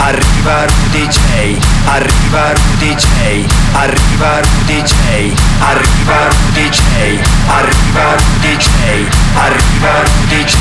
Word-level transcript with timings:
Arriva 0.00 0.64
Rudy 0.64 1.06
J. 1.08 1.58
Arriva 1.86 2.52
Rudy 2.52 2.94
J. 2.94 3.44
Arriva 3.72 4.40
Rudy 4.40 4.82
J. 4.82 5.34
Arriva 5.58 6.28
Rudy 6.28 6.68
J. 6.68 6.80
Arriva 7.48 8.14
Rudy 8.14 8.56
J. 8.56 8.68
Arriva 9.34 10.02
Rudy 10.02 10.44
J. 10.44 10.56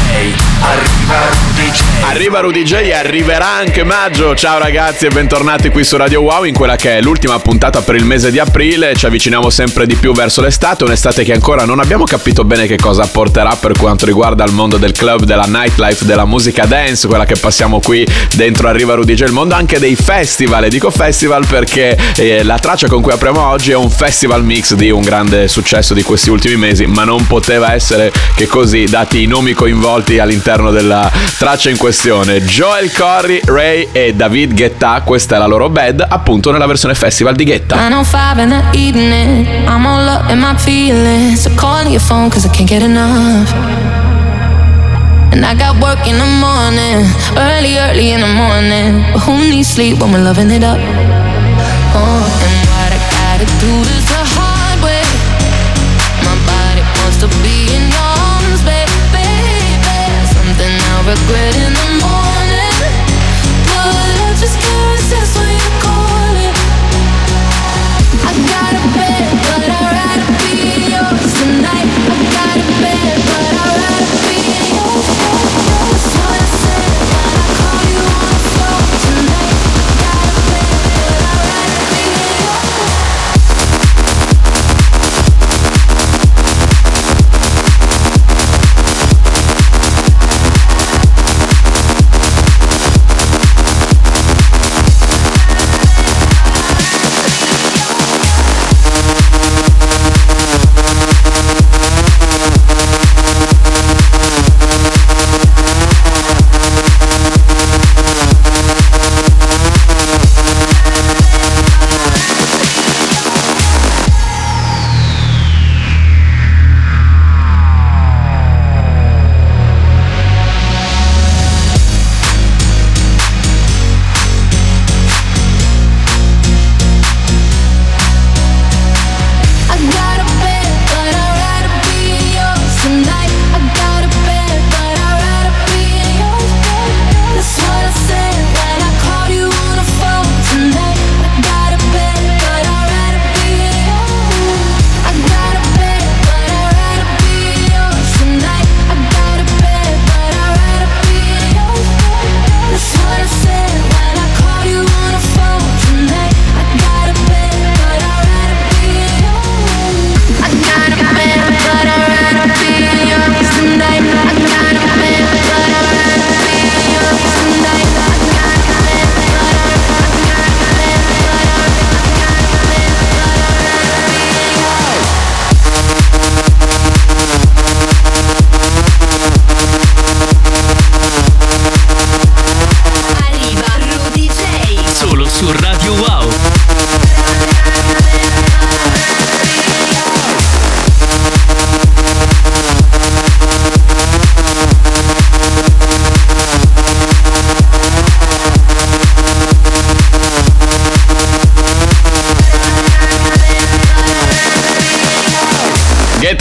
Arriva 0.62 1.20
Rudy 1.30 1.72
J. 1.72 1.82
Arriva 2.10 2.40
Rudy 2.40 2.64
J 2.64 2.92
arriverà 2.92 3.48
anche 3.48 3.84
maggio. 3.84 4.36
Ciao 4.36 4.58
ragazzi 4.58 5.06
e 5.06 5.10
bentornati 5.10 5.70
qui 5.70 5.84
su 5.84 5.98
Radio 5.98 6.22
Wow 6.22 6.44
in 6.44 6.54
quella 6.54 6.76
che 6.76 6.98
è 6.98 7.02
l'ultima 7.02 7.38
puntata 7.40 7.82
per 7.82 7.96
il 7.96 8.06
mese 8.06 8.32
di 8.32 8.40
aprile. 8.40 8.96
Ci 8.96 9.06
avviciniamo 9.06 9.50
sempre 9.50 9.86
di 9.86 9.96
più 9.96 10.14
verso 10.14 10.42
l'estate, 10.42 10.84
un'estate 10.84 11.24
che 11.24 11.34
ancora 11.34 11.64
non 11.66 11.80
abbiamo 11.80 12.06
capito 12.06 12.44
bene 12.44 12.66
che 12.66 12.78
cosa 12.78 13.06
porterà 13.06 13.56
per 13.56 13.78
quanto 13.78 14.06
riguarda 14.06 14.44
il 14.44 14.52
mondo 14.52 14.78
del 14.78 14.94
club, 14.94 15.24
della 15.24 15.46
nightlife, 15.48 16.06
della 16.06 16.26
musica 16.26 16.66
dance, 16.66 17.08
quella 17.08 17.26
che 17.26 17.36
passiamo 17.36 17.80
qui 17.80 18.06
dentro 18.34 18.68
Arriva 18.68 18.96
Rudy 18.96 19.14
J, 19.14 19.27
il 19.28 19.34
mondo 19.34 19.54
anche 19.56 19.80
dei 19.80 19.96
festival. 19.96 20.66
E 20.66 20.70
dico 20.70 20.90
festival 20.90 21.46
perché 21.46 21.98
eh, 22.16 22.44
la 22.44 22.58
traccia 22.58 22.88
con 22.88 23.02
cui 23.02 23.12
apriamo 23.12 23.40
oggi 23.40 23.72
è 23.72 23.76
un 23.76 23.90
festival 23.90 24.44
mix 24.44 24.74
di 24.74 24.90
un 24.90 25.02
grande 25.02 25.48
successo 25.48 25.94
di 25.94 26.02
questi 26.02 26.30
ultimi 26.30 26.56
mesi, 26.56 26.86
ma 26.86 27.04
non 27.04 27.28
poteva 27.28 27.74
essere 27.74 28.12
che 28.36 28.48
così, 28.48 28.86
dati 28.86 29.24
i 29.24 29.28
nomi 29.28 29.54
coinvolti 29.54 30.20
all'interno 30.20 30.72
della 30.72 31.12
traccia 31.38 31.70
in 31.70 31.78
questione. 31.78 32.42
Joel 32.42 32.92
Corry, 32.92 33.42
Ray 33.46 33.90
e 33.92 34.14
David 34.14 34.54
Guetta, 34.54 35.02
questa 35.02 35.36
è 35.36 35.40
la 35.40 35.48
loro 35.48 35.70
bed, 35.70 36.04
appunto 36.08 36.52
nella 36.52 36.66
versione 36.66 36.96
festival 36.96 37.36
di 37.36 37.46
Guetta. 37.46 37.76
905 37.76 38.44
in 38.44 38.50
the 38.50 38.78
evening, 38.78 39.46
I'm 39.68 39.86
all 39.86 40.08
up 40.08 40.30
in 40.30 40.40
my 40.40 40.56
feelings. 40.58 41.42
So 41.42 41.52
calling 41.56 41.90
your 41.90 42.02
phone 42.02 42.30
cause 42.30 42.48
I 42.48 42.50
can't 42.50 42.68
get 42.68 42.82
enough. 42.82 44.07
And 45.34 45.46
I 45.46 45.54
got 45.54 45.82
work 45.82 46.08
in 46.08 46.18
the 46.18 46.32
morning, 46.46 47.06
early, 47.38 47.78
early 47.78 48.12
in 48.12 48.22
the 48.22 48.34
morning. 48.44 49.04
But 49.14 49.22
who 49.26 49.38
needs 49.50 49.68
sleep 49.70 50.00
when 50.00 50.12
we're 50.12 50.24
loving 50.24 50.50
it 50.52 50.64
up? 50.64 50.80
Oh, 51.94 52.24
and 52.46 52.58
what 52.74 52.92
I 52.98 53.00
gotta 53.18 53.48
do 53.62 53.74
is 53.96 54.04
the 54.08 54.24
hard 54.36 54.80
way. 54.82 55.06
My 56.26 56.36
body 56.52 56.84
wants 56.98 57.18
to 57.24 57.30
be 57.46 57.70
in 57.76 57.84
your 57.94 58.12
arms, 58.34 58.62
baby. 58.66 59.28
Something 60.34 60.74
I'll 60.92 61.06
regret 61.06 61.77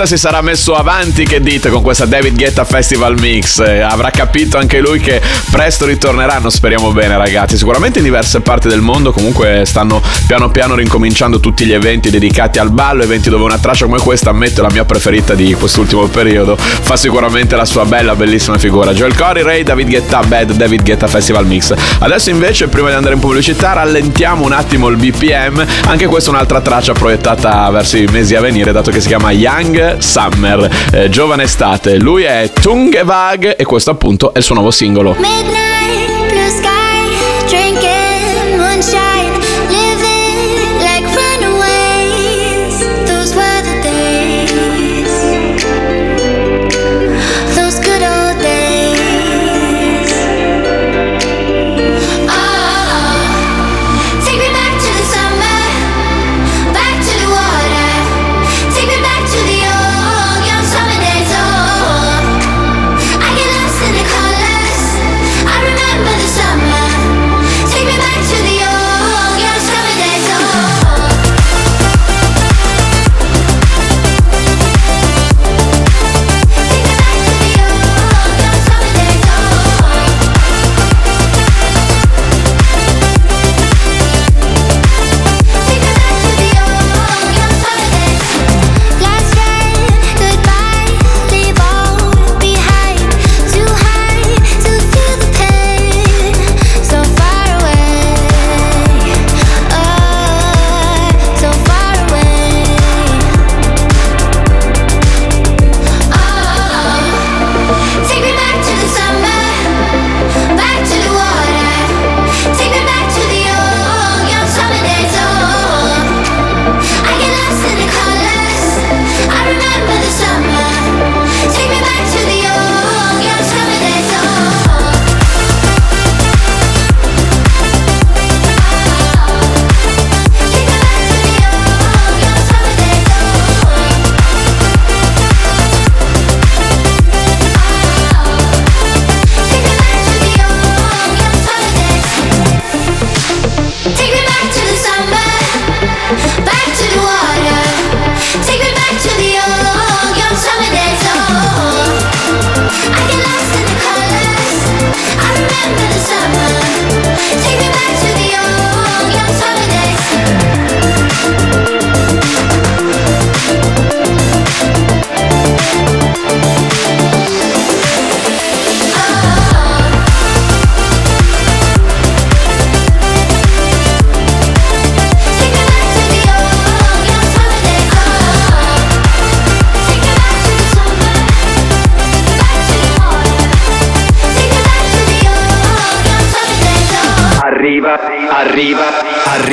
Si 0.07 0.17
sarà 0.17 0.41
messo 0.41 0.77
avanti, 0.77 1.25
che 1.25 1.41
dite, 1.41 1.69
con 1.69 1.83
questa 1.83 2.05
David 2.05 2.37
Guetta 2.37 2.65
Festival 2.65 3.19
Mix. 3.19 3.59
Eh, 3.59 3.81
avrà 3.81 4.11
capito 4.11 4.57
anche 4.57 4.79
lui 4.79 5.01
che 5.01 5.21
presto 5.51 5.85
ritorneranno, 5.85 6.49
speriamo 6.49 6.93
bene 6.93 7.17
ragazzi. 7.17 7.57
Sicuramente 7.57 7.99
in 7.99 8.05
diverse 8.05 8.41
parti 8.41 8.69
del 8.69 8.81
mondo 8.81 9.11
comunque 9.11 9.65
stanno 9.65 10.01
piano 10.29 10.49
piano 10.51 10.77
rincominciando 10.77 11.41
tutti 11.41 11.65
gli 11.65 11.73
eventi 11.73 12.09
dedicati 12.09 12.61
al 12.61 12.71
ballo, 12.71 13.03
eventi 13.03 13.31
dove 13.31 13.43
una 13.43 13.59
traccia 13.59 13.87
come 13.87 13.99
questa, 13.99 14.31
ammetto 14.31 14.63
la 14.63 14.71
mia 14.71 14.85
preferita 14.85 15.35
di 15.35 15.53
quest'ultimo 15.55 16.07
periodo, 16.07 16.57
fa 16.57 16.95
sicuramente 16.97 17.57
la 17.57 17.65
sua 17.65 17.85
bella, 17.85 18.15
bellissima 18.15 18.59
figura. 18.59 18.93
Joel 18.93 19.17
Corey, 19.17 19.43
Ray, 19.43 19.65
David 19.65 19.89
Guetta, 19.89 20.21
Bad, 20.21 20.53
David 20.53 20.85
Guetta 20.85 21.09
Festival 21.09 21.47
Mix. 21.47 21.75
Adesso 21.99 22.31
invece, 22.31 22.69
prima 22.69 22.91
di 22.91 22.95
andare 22.95 23.15
in 23.15 23.21
pubblicità, 23.21 23.73
rallentiamo 23.73 24.45
un 24.45 24.53
attimo 24.53 24.87
il 24.87 24.97
BPM. 24.99 25.67
Anche 25.87 26.07
questa 26.07 26.31
è 26.31 26.33
un'altra 26.33 26.61
traccia 26.61 26.93
proiettata 26.93 27.69
verso 27.71 27.97
i 27.97 28.07
mesi 28.13 28.37
a 28.37 28.41
venire, 28.41 28.71
dato 28.71 28.93
che 28.93 29.01
si 29.01 29.09
chiama 29.09 29.33
Young 29.33 29.95
Summer, 29.99 30.71
eh, 30.93 31.09
giovane 31.09 31.45
estate. 31.45 31.99
Lui 31.99 32.23
è 32.23 32.51
Tungevag 32.53 33.57
e 33.59 33.65
questo 33.65 33.91
appunto 33.91 34.33
è 34.33 34.39
il 34.39 34.45
suo 34.45 34.55
nuovo 34.55 34.71
singolo. 34.71 35.15
Midnight, 35.19 36.06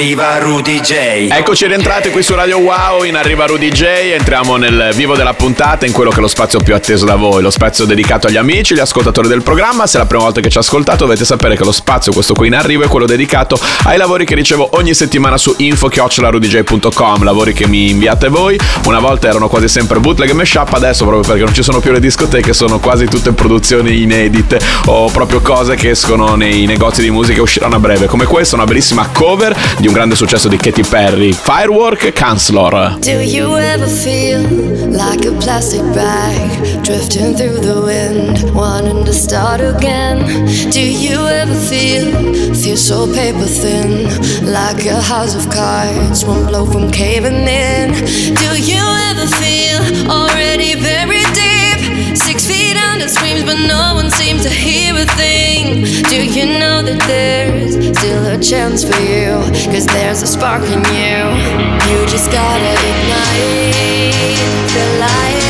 arriva 0.03 0.37
Rudy 0.37 0.81
J. 0.81 1.29
Eccoci 1.31 1.65
rientrati 1.65 2.09
qui 2.09 2.21
su 2.23 2.35
Radio 2.35 2.57
Wow 2.57 3.03
in 3.03 3.15
Arriva 3.15 3.45
Rudy 3.45 3.69
J. 3.69 3.83
Entriamo 3.83 4.57
nel 4.57 4.91
vivo 4.95 5.15
della 5.15 5.33
puntata, 5.33 5.85
in 5.85 5.93
quello 5.93 6.09
che 6.09 6.17
è 6.17 6.19
lo 6.19 6.27
spazio 6.27 6.59
più 6.59 6.75
atteso 6.75 7.05
da 7.05 7.15
voi, 7.15 7.41
lo 7.41 7.49
spazio 7.49 7.85
dedicato 7.85 8.27
agli 8.27 8.35
amici, 8.35 8.73
gli 8.73 8.79
ascoltatori 8.79 9.29
del 9.29 9.43
programma. 9.43 9.87
Se 9.87 9.95
è 9.95 10.01
la 10.01 10.05
prima 10.05 10.23
volta 10.23 10.41
che 10.41 10.49
ci 10.49 10.57
ascoltate, 10.57 10.97
dovete 10.97 11.23
sapere 11.23 11.55
che 11.55 11.63
lo 11.63 11.71
spazio, 11.71 12.11
questo 12.11 12.33
qui 12.33 12.47
in 12.47 12.55
arrivo, 12.55 12.83
è 12.83 12.87
quello 12.89 13.05
dedicato 13.05 13.57
ai 13.85 13.95
lavori 13.95 14.25
che 14.25 14.35
ricevo 14.35 14.71
ogni 14.73 14.93
settimana 14.93 15.37
su 15.37 15.53
info-rudj.com. 15.55 17.23
Lavori 17.23 17.53
che 17.53 17.65
mi 17.65 17.89
inviate 17.89 18.27
voi. 18.27 18.59
Una 18.83 18.99
volta 18.99 19.29
erano 19.29 19.47
quasi 19.47 19.69
sempre 19.69 20.01
bootleg 20.01 20.31
e 20.31 20.33
mashup, 20.33 20.73
adesso 20.73 21.05
proprio 21.05 21.25
perché 21.25 21.45
non 21.45 21.53
ci 21.53 21.63
sono 21.63 21.79
più 21.79 21.93
le 21.93 22.01
discoteche, 22.01 22.51
sono 22.51 22.79
quasi 22.79 23.05
tutte 23.05 23.31
produzioni 23.31 24.01
inedite 24.01 24.59
o 24.87 25.09
proprio 25.09 25.39
cose 25.39 25.75
che 25.75 25.91
escono 25.91 26.35
nei 26.35 26.65
negozi 26.65 27.01
di 27.01 27.09
musica 27.09 27.37
e 27.37 27.41
usciranno 27.41 27.75
a 27.75 27.79
breve. 27.79 28.07
Come 28.07 28.25
questa, 28.25 28.55
una 28.55 28.65
bellissima 28.65 29.07
cover 29.13 29.55
di 29.77 29.87
un 29.87 29.91
grande 29.93 30.15
successo 30.15 30.47
di 30.47 30.57
Katy 30.57 30.83
Perry, 30.83 31.31
Firework 31.33 32.13
Counselor. 32.13 32.97
Do 32.99 33.21
you 33.21 33.55
ever 33.57 33.87
feel 33.87 34.41
like 34.89 35.23
a 35.23 35.31
plastic 35.37 35.83
bag 35.93 36.81
drifting 36.81 37.35
through 37.35 37.59
the 37.61 37.79
wind, 37.79 38.41
wanting 38.55 39.05
to 39.05 39.13
start 39.13 39.61
again? 39.61 40.25
Do 40.71 40.81
you 40.81 41.27
ever 41.27 41.53
feel 41.53 42.11
feel 42.55 42.75
so 42.75 43.05
paper 43.13 43.45
thin, 43.45 44.09
like 44.51 44.83
a 44.87 44.99
house 44.99 45.35
of 45.35 45.47
cards, 45.51 46.25
one 46.25 46.47
blow 46.47 46.65
from 46.65 46.89
caving 46.89 47.47
in? 47.47 47.93
Do 48.33 48.57
you 48.57 48.81
ever 49.11 49.27
feel 49.37 50.09
already 50.09 50.73
buried 50.73 51.22
screams, 53.13 53.43
but 53.43 53.59
no 53.67 53.93
one 53.93 54.09
seems 54.09 54.43
to 54.43 54.49
hear 54.49 54.93
a 54.95 55.05
thing? 55.15 55.85
Do 56.09 56.17
you 56.25 56.45
know 56.59 56.81
that 56.81 56.99
there's 57.07 57.75
still 57.97 58.25
a 58.25 58.39
chance 58.41 58.83
for 58.83 58.99
you? 59.01 59.37
Cause 59.71 59.85
there's 59.85 60.21
a 60.23 60.27
spark 60.27 60.63
in 60.63 60.81
you. 60.97 61.21
You 61.89 62.05
just 62.07 62.31
gotta 62.31 62.73
ignite 62.91 64.39
the 64.73 64.85
light 64.99 65.42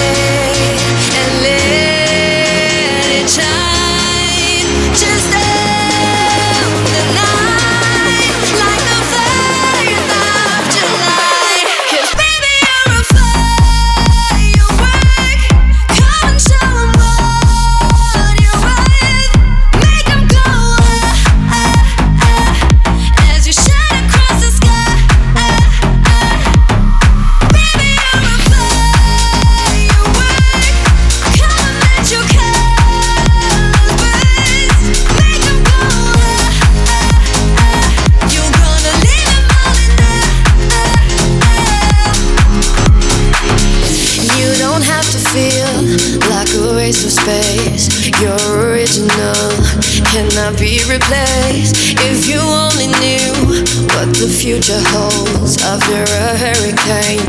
future 54.63 54.81
holds 54.95 55.61
after 55.61 56.03
a 56.03 56.37
hurricane 56.39 57.19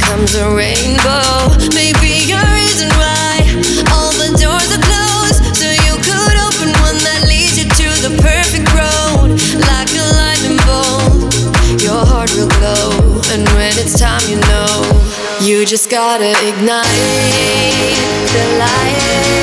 comes 0.00 0.34
a 0.34 0.44
rainbow. 0.54 1.48
Maybe 1.72 2.28
a 2.32 2.42
reason 2.52 2.88
why 3.00 3.40
all 3.92 4.12
the 4.12 4.28
doors 4.36 4.68
are 4.76 4.84
closed, 4.84 5.56
so 5.56 5.68
you 5.72 5.96
could 6.04 6.36
open 6.36 6.68
one 6.84 6.98
that 7.08 7.24
leads 7.28 7.56
you 7.56 7.64
to 7.64 7.88
the 8.04 8.12
perfect 8.20 8.68
road, 8.76 9.32
like 9.72 9.88
a 9.96 10.04
lightning 10.20 10.60
bolt. 10.68 11.80
Your 11.80 12.04
heart 12.04 12.30
will 12.36 12.52
glow, 12.60 12.92
and 13.32 13.48
when 13.56 13.72
it's 13.80 13.98
time, 13.98 14.20
you 14.28 14.36
know 14.52 14.84
you 15.40 15.64
just 15.64 15.90
gotta 15.90 16.32
ignite 16.46 16.84
the 18.34 18.44
light 18.58 19.41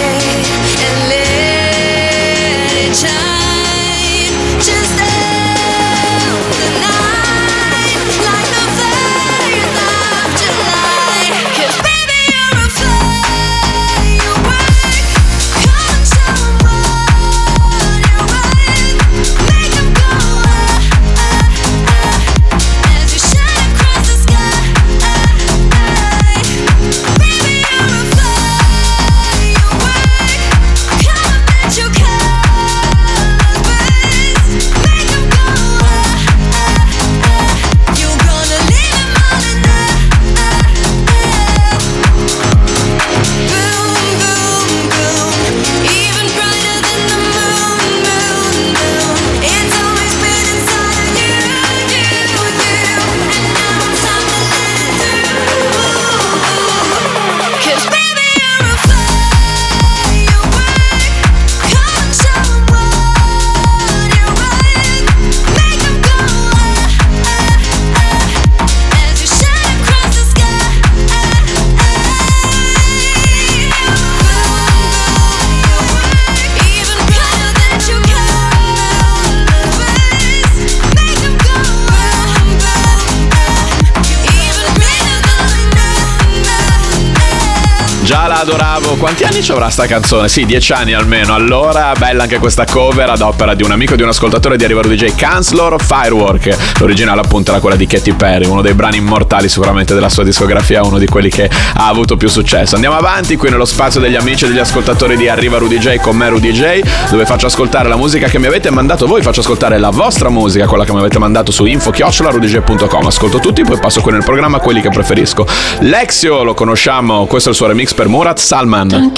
Già 88.10 88.26
la 88.26 88.40
adoravo. 88.40 88.96
Quanti 88.96 89.24
anni 89.24 89.44
ci 89.44 89.52
avrà 89.52 89.70
sta 89.70 89.86
canzone? 89.86 90.30
Sì, 90.30 90.44
dieci 90.44 90.74
anni 90.74 90.94
almeno. 90.94 91.36
Allora, 91.36 91.92
bella 91.96 92.24
anche 92.24 92.40
questa 92.40 92.66
cover 92.66 93.08
ad 93.08 93.22
opera 93.22 93.54
di 93.54 93.62
un 93.62 93.70
amico 93.70 93.96
di 93.96 94.02
un 94.02 94.10
ascoltatore 94.10 94.58
di 94.58 94.64
Arrivaro 94.64 94.88
DJ 94.88 95.14
Chancellor 95.14 95.80
Firework. 95.80 96.80
L'originale 96.80 97.22
appunto 97.22 97.52
era 97.52 97.60
quella 97.60 97.76
di 97.76 97.86
Katy 97.86 98.14
Perry, 98.14 98.48
uno 98.48 98.64
dei 98.64 98.74
brani 98.74 98.98
immortali 98.98 99.48
sicuramente 99.48 99.94
della 99.94 100.10
sua 100.10 100.24
discografia, 100.24 100.82
uno 100.82 100.98
di 100.98 101.06
quelli 101.06 101.30
che 101.30 101.48
ha 101.48 101.88
avuto 101.88 102.18
più 102.18 102.30
successo. 102.30 102.74
Andiamo 102.74 102.98
avanti 102.98 103.36
qui 103.36 103.52
nello 103.52 103.66
spazio 103.66 104.00
degli 104.00 104.16
amici 104.16 104.46
e 104.46 104.48
degli 104.48 104.58
ascoltatori 104.58 105.16
di 105.16 105.30
Arriva 105.30 105.60
Rudy 105.60 105.78
J 105.78 105.98
con 105.98 106.18
me 106.18 106.30
Rudy 106.30 106.52
J, 106.52 106.82
dove 107.12 107.28
faccio 107.28 107.46
ascoltare 107.46 107.88
la 107.90 107.96
musica 107.96 108.28
che 108.28 108.40
mi 108.40 108.48
avete 108.48 108.72
mandato 108.72 109.06
voi, 109.06 109.22
faccio 109.22 109.42
ascoltare 109.42 109.78
la 109.78 109.92
vostra 109.92 110.30
musica, 110.30 110.66
quella 110.66 110.84
che 110.84 110.94
mi 110.94 110.98
avete 110.98 111.20
mandato 111.20 111.52
su 111.52 111.64
info-rudyj.com. 111.64 113.06
Ascolto 113.06 113.38
tutti, 113.38 113.62
poi 113.62 113.78
passo 113.78 114.02
qui 114.02 114.14
nel 114.14 114.24
programma 114.24 114.58
quelli 114.58 114.82
che 114.82 114.90
preferisco. 114.90 115.46
Lexio 115.82 116.42
lo 116.42 116.56
conosciamo, 116.56 117.28
questo 117.28 117.50
è 117.50 117.52
il 117.52 117.58
suo 117.58 117.68
remix 117.68 117.98
per 118.00 118.08
Murat 118.08 118.40
Salman. 118.40 119.12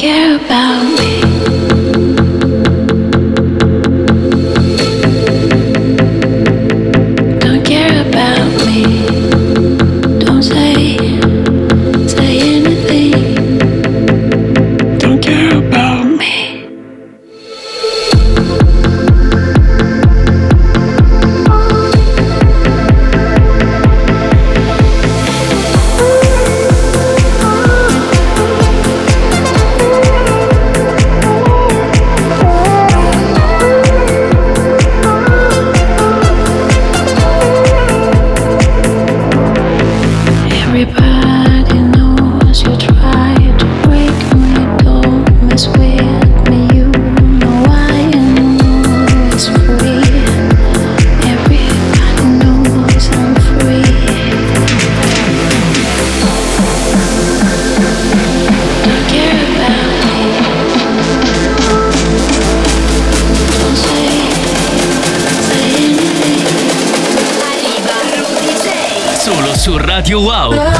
Su 70.11 70.19
Radio 70.19 70.70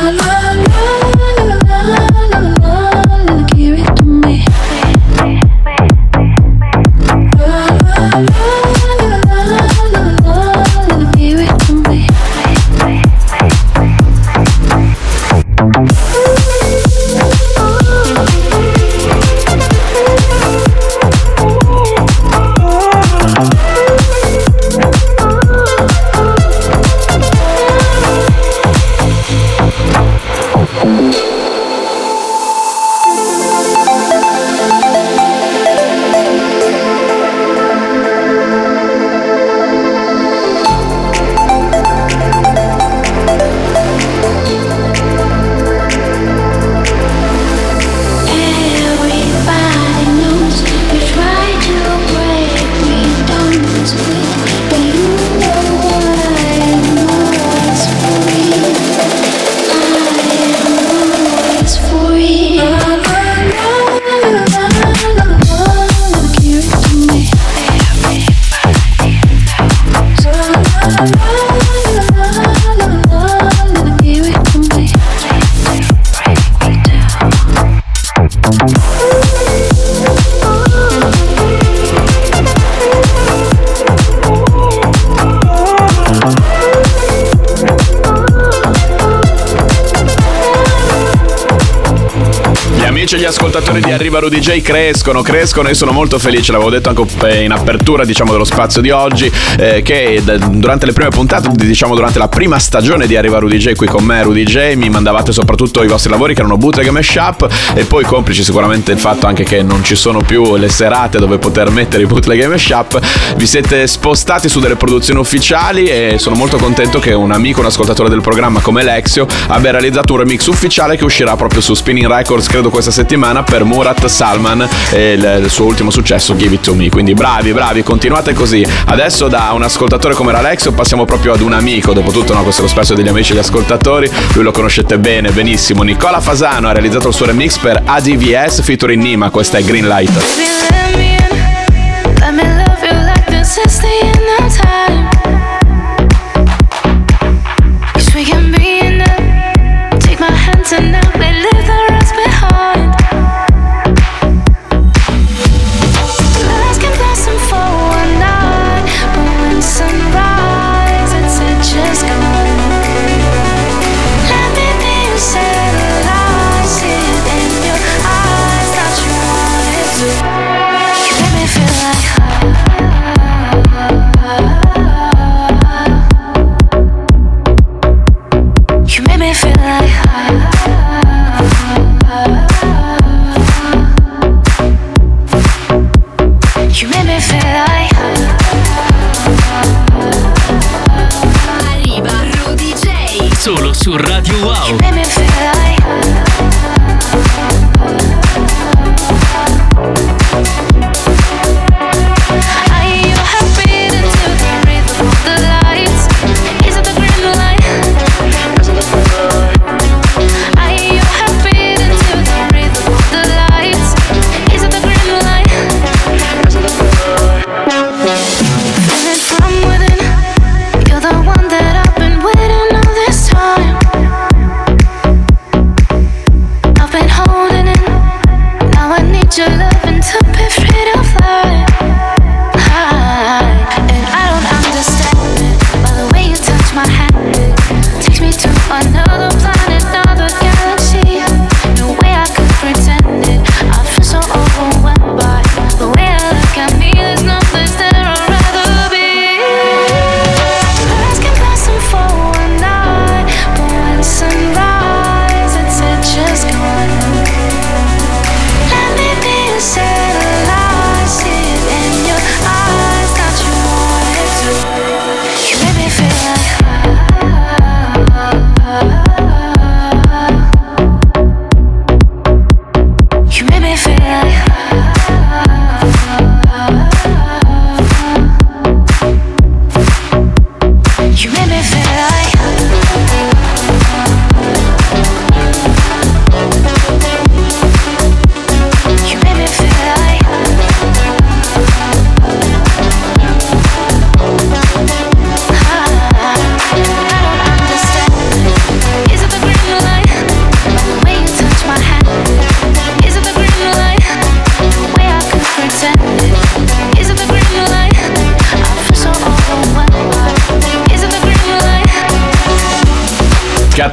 Gli 93.12 93.16
amici 93.16 93.16
e 93.16 93.20
gli 93.20 93.26
ascoltatori 93.26 93.82
di 93.82 93.92
Arriva 93.92 94.20
Rudy 94.20 94.40
J 94.40 94.62
crescono, 94.62 95.22
crescono 95.22 95.68
e 95.68 95.74
sono 95.74 95.92
molto 95.92 96.18
felice, 96.18 96.54
l'avevo 96.54 96.70
detto 96.70 96.90
anche 96.90 97.42
in 97.42 97.52
apertura 97.52 98.06
diciamo 98.06 98.32
dello 98.32 98.46
spazio 98.46 98.80
di 98.80 98.90
oggi, 98.90 99.30
eh, 99.58 99.82
che 99.82 100.22
d- 100.24 100.38
durante 100.48 100.86
le 100.86 100.94
prime 100.94 101.10
puntate, 101.10 101.50
diciamo 101.52 101.94
durante 101.94 102.20
la 102.20 102.30
prima 102.30 102.58
stagione 102.58 103.08
di 103.08 103.18
Arriva 103.18 103.40
Rudy 103.40 103.58
J 103.58 103.74
qui 103.74 103.88
con 103.88 104.04
me 104.06 104.24
Rudy 104.24 104.44
J, 104.44 104.76
mi 104.76 104.90
mandavate 104.90 105.34
soprattutto 105.34 105.84
i 105.84 105.88
vostri 105.88 106.10
lavori 106.10 106.34
che 106.34 106.40
erano 106.40 106.58
bootleg 106.58 106.88
e 106.88 106.92
mashup 106.92 107.50
e 107.74 107.84
poi 107.84 108.06
complici 108.06 108.44
sicuramente 108.44 108.94
il 108.94 109.00
fatto 109.00 109.26
anche 109.26 109.44
che 109.44 109.62
non 109.62 109.84
ci 109.84 109.96
sono 109.96 110.22
più 110.22 110.56
le 110.56 110.70
serate 110.70 111.20
dove 111.20 111.38
poter 111.38 111.70
mettere 111.70 112.04
i 112.04 112.06
bootleg 112.06 112.42
e 112.42 112.48
mashup, 112.48 113.00
vi 113.36 113.46
siete 113.46 113.88
spostati 113.88 114.48
su 114.48 114.60
delle 114.62 114.76
produzioni 114.76 115.20
ufficiali 115.20 115.86
e 115.86 116.16
sono 116.18 116.36
molto 116.36 116.58
contento 116.58 117.00
che 117.00 117.14
un 117.14 117.32
amico, 117.32 117.60
un 117.60 117.66
ascoltatore 117.66 118.10
del 118.10 118.22
programma 118.22 118.62
come 118.62 118.84
Lexio 118.84 119.28
abbia 119.48 119.72
realizzato 119.72 120.14
un 120.14 120.20
remix 120.20 120.46
ufficiale 120.46 120.96
che 120.96 121.04
uscirà 121.04 121.36
proprio 121.36 121.60
su 121.60 121.74
Spinning 121.74 122.08
Records 122.08 122.48
credo 122.48 122.70
questa 122.70 122.90
settimana 122.90 123.00
per 123.44 123.64
Murat 123.64 124.06
Salman 124.06 124.68
e 124.92 125.14
il, 125.14 125.42
il 125.44 125.50
suo 125.50 125.66
ultimo 125.66 125.90
successo 125.92 126.36
Give 126.36 126.56
It 126.56 126.64
To 126.64 126.74
Me. 126.74 126.90
Quindi 126.90 127.14
bravi 127.14 127.52
bravi 127.54 127.84
continuate 127.84 128.34
così. 128.34 128.66
Adesso 128.86 129.28
da 129.28 129.52
un 129.54 129.64
ascoltatore 129.64 130.14
come 130.14 130.32
era 130.32 130.42
Lexio 130.42 130.72
passiamo 130.72 131.06
proprio 131.06 131.34
ad 131.34 131.42
un 131.42 131.54
amico 131.54 131.94
dopo 131.94 132.12
tutto 132.12 132.34
no, 132.34 132.44
questo 132.44 132.62
è 132.62 132.64
lo 132.66 132.70
spazio 132.70 132.96
degli 132.96 133.08
amici 133.08 133.32
e 133.32 133.36
degli 133.36 133.44
ascoltatori. 133.44 134.10
Lui 134.34 134.44
lo 134.44 134.52
conoscete 134.52 134.98
bene 134.98 135.32
benissimo. 135.32 135.84
Nicola 135.84 136.20
Fasano 136.20 136.68
ha 136.68 136.72
realizzato 136.72 137.08
il 137.08 137.14
suo 137.14 137.26
remix 137.26 137.58
per 137.58 137.82
ADVS 137.86 138.62
featuring 138.62 139.02
Nima 139.02 139.30
questa 139.30 139.58
è 139.58 139.64
Green 139.64 139.88
Light 139.88 141.11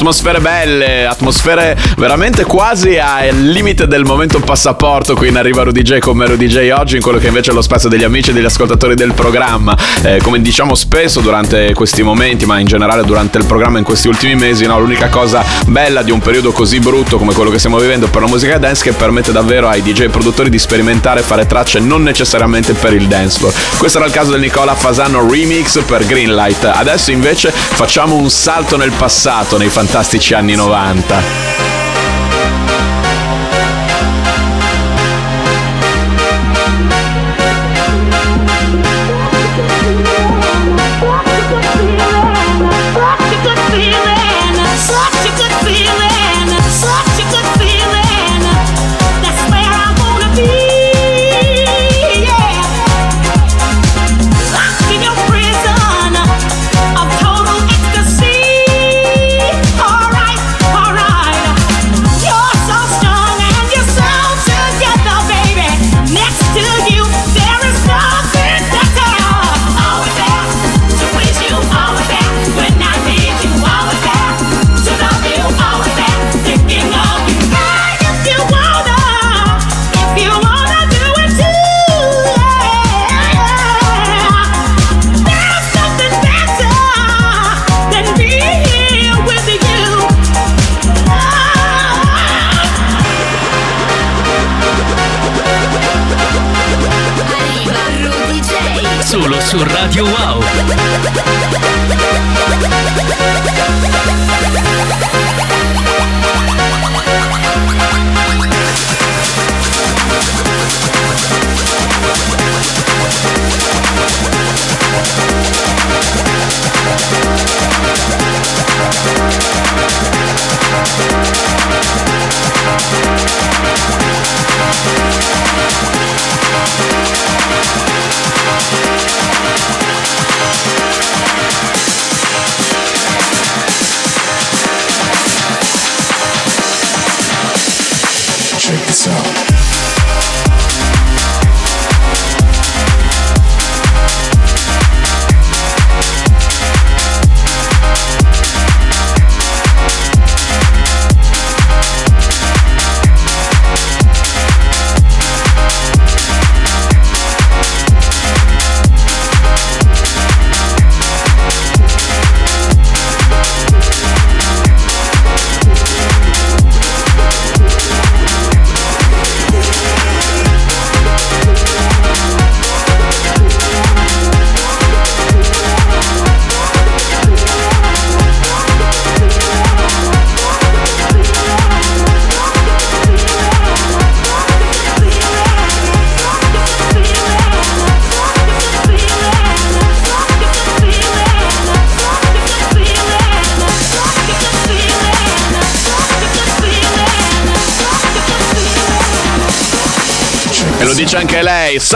atmosfere 0.08 0.40
belle, 0.40 0.97
atmosfere 1.28 1.76
veramente 1.98 2.44
quasi 2.44 2.96
al 2.96 3.36
limite 3.36 3.86
del 3.86 4.04
momento 4.04 4.40
passaporto 4.40 5.14
qui 5.14 5.28
in 5.28 5.36
Arriva 5.36 5.62
Rudy 5.62 5.82
J 5.82 5.98
con 5.98 6.24
Rudy 6.26 6.46
J 6.46 6.70
oggi 6.74 6.96
in 6.96 7.02
quello 7.02 7.18
che 7.18 7.26
invece 7.26 7.50
è 7.50 7.54
lo 7.54 7.60
spazio 7.60 7.90
degli 7.90 8.02
amici 8.02 8.30
e 8.30 8.32
degli 8.32 8.46
ascoltatori 8.46 8.94
del 8.94 9.12
programma. 9.12 9.76
Eh, 10.02 10.20
come 10.22 10.40
diciamo 10.40 10.74
spesso 10.74 11.20
durante 11.20 11.74
questi 11.74 12.02
momenti, 12.02 12.46
ma 12.46 12.58
in 12.58 12.66
generale 12.66 13.04
durante 13.04 13.36
il 13.36 13.44
programma 13.44 13.76
in 13.76 13.84
questi 13.84 14.08
ultimi 14.08 14.36
mesi, 14.36 14.64
no, 14.64 14.78
l'unica 14.78 15.10
cosa 15.10 15.44
bella 15.66 16.02
di 16.02 16.10
un 16.10 16.20
periodo 16.20 16.50
così 16.52 16.78
brutto 16.78 17.18
come 17.18 17.34
quello 17.34 17.50
che 17.50 17.58
stiamo 17.58 17.76
vivendo 17.78 18.08
per 18.08 18.22
la 18.22 18.28
musica 18.28 18.56
dance 18.56 18.82
che 18.82 18.92
permette 18.92 19.30
davvero 19.30 19.68
ai 19.68 19.82
DJ 19.82 20.06
produttori 20.08 20.48
di 20.48 20.58
sperimentare 20.58 21.20
e 21.20 21.22
fare 21.22 21.46
tracce 21.46 21.78
non 21.78 22.02
necessariamente 22.02 22.72
per 22.72 22.94
il 22.94 23.06
dance 23.06 23.38
floor. 23.38 23.52
Questo 23.76 23.98
era 23.98 24.06
il 24.06 24.12
caso 24.12 24.30
del 24.30 24.40
Nicola 24.40 24.74
Fasano 24.74 25.28
remix 25.30 25.82
per 25.84 26.06
Greenlight. 26.06 26.64
Adesso 26.64 27.10
invece 27.10 27.50
facciamo 27.50 28.14
un 28.14 28.30
salto 28.30 28.78
nel 28.78 28.92
passato, 28.92 29.58
nei 29.58 29.68
fantastici 29.68 30.32
anni 30.32 30.54
90. 30.54 31.17
Música 31.20 31.77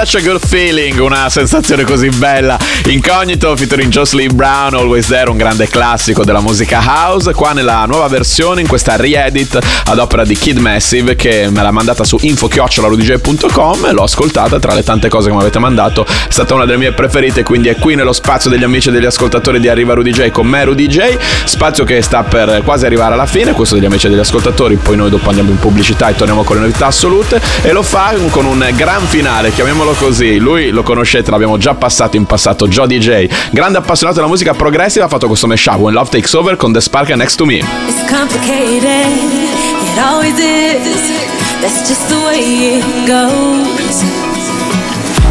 such 0.05 0.17
a 0.17 0.21
good 0.21 0.45
feeling, 0.45 0.99
una 0.99 1.29
sensazione 1.31 1.85
così 1.85 2.09
bella. 2.09 2.59
Incognito 2.87 3.55
featuring 3.57 3.89
Jocelyn 3.89 4.35
Brown, 4.35 4.75
Always 4.75 5.07
There, 5.07 5.31
un 5.31 5.37
grande 5.37 5.69
classico 5.69 6.25
della 6.25 6.41
musica 6.41 6.81
house. 6.85 7.33
Qua 7.33 7.53
nella 7.53 7.85
nuova 7.87 8.09
versione, 8.09 8.63
in 8.63 8.67
questa 8.67 8.97
re-edit 8.97 9.59
ad 9.85 9.99
opera 9.99 10.25
di 10.25 10.37
Kid 10.37 10.59
Massive, 10.59 11.15
che 11.15 11.49
me 11.51 11.63
l'ha 11.63 11.71
mandata 11.71 12.03
su 12.03 12.19
info-rudj.com. 12.21 13.93
L'ho 13.93 14.03
ascoltata 14.03 14.59
tra 14.59 14.75
le 14.75 14.83
tante 14.83 15.09
cose 15.09 15.29
che 15.29 15.35
mi 15.35 15.41
avete 15.41 15.61
mandato. 15.61 16.05
È 16.05 16.33
stata 16.33 16.55
una 16.55 16.65
delle 16.65 16.79
mie 16.79 16.93
preferite, 16.93 17.45
quindi 17.45 17.69
è 17.69 17.77
qui 17.77 17.95
nello 17.95 18.13
spazio 18.13 18.51
degli 18.51 18.65
amici 18.65 18.89
e 18.89 18.93
degli 18.93 19.07
ascoltatori 19.07 19.61
di 19.61 19.69
Arriva 19.69 19.95
Rudy 19.95 20.11
J 20.11 20.31
con 20.31 20.49
me 20.49 20.65
Rudy 20.65 20.89
J. 20.89 21.17
Spazio 21.45 21.85
che 21.85 22.03
sta 22.03 22.25
per 22.25 22.63
quasi 22.65 22.87
arrivare 22.87 23.15
alla 23.15 23.27
fine, 23.27 23.53
questo 23.53 23.77
degli 23.77 23.85
amici 23.85 24.07
e 24.07 24.11
degli 24.11 24.19
ascoltatori. 24.19 24.77
Poi 24.77 24.97
noi 24.97 25.11
dopo 25.11 25.29
andiamo 25.29 25.51
in 25.51 25.59
pubblicità 25.61 26.09
e 26.09 26.17
torniamo 26.17 26.43
con 26.43 26.57
le 26.57 26.63
novità 26.63 26.87
assolute. 26.87 27.41
E 27.63 27.71
lo 27.71 27.83
fa 27.83 28.15
con 28.31 28.47
un 28.47 28.69
gran 28.75 29.07
finale, 29.07 29.53
chiamiamolo 29.53 29.91
così. 29.95 30.39
Lui 30.39 30.71
lo 30.71 30.83
conoscete, 30.83 31.31
l'abbiamo 31.31 31.59
già 31.59 31.75
passato 31.75 32.17
in 32.17 32.25
passato, 32.25 32.69
Joe 32.69 32.87
DJ. 32.87 33.29
Grande 33.51 33.79
appassionato 33.79 34.17
della 34.17 34.29
musica 34.29 34.55
progressiva, 34.55 35.05
ha 35.05 35.09
fatto 35.09 35.27
questo 35.27 35.47
mashup 35.47 35.79
When 35.79 35.95
Love 35.95 36.11
Takes 36.11 36.33
Over 36.35 36.57
con 36.57 36.73
The 36.73 36.81
Spark 36.81 37.11
Next 37.11 37.37
to 37.37 37.45
Me. 37.45 37.57
It's 37.57 38.05
complicated, 38.09 38.83
it 38.85 39.99
always 39.99 40.39
is. 40.39 41.31
That's 41.61 41.89
just 41.89 42.09
the 42.09 42.17
way 42.27 42.79
it 42.79 42.85
goes. 43.07 44.03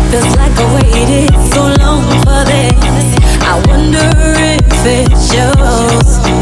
Feels 0.09 0.35
like 0.35 0.57
I 0.57 0.73
waited 0.73 1.29
so 1.53 1.67
long 1.83 2.03
for 2.23 2.43
this. 2.45 2.71
I 3.43 3.61
wonder 3.67 4.09
if 4.37 4.85
it 4.85 5.09
shows. 5.17 6.40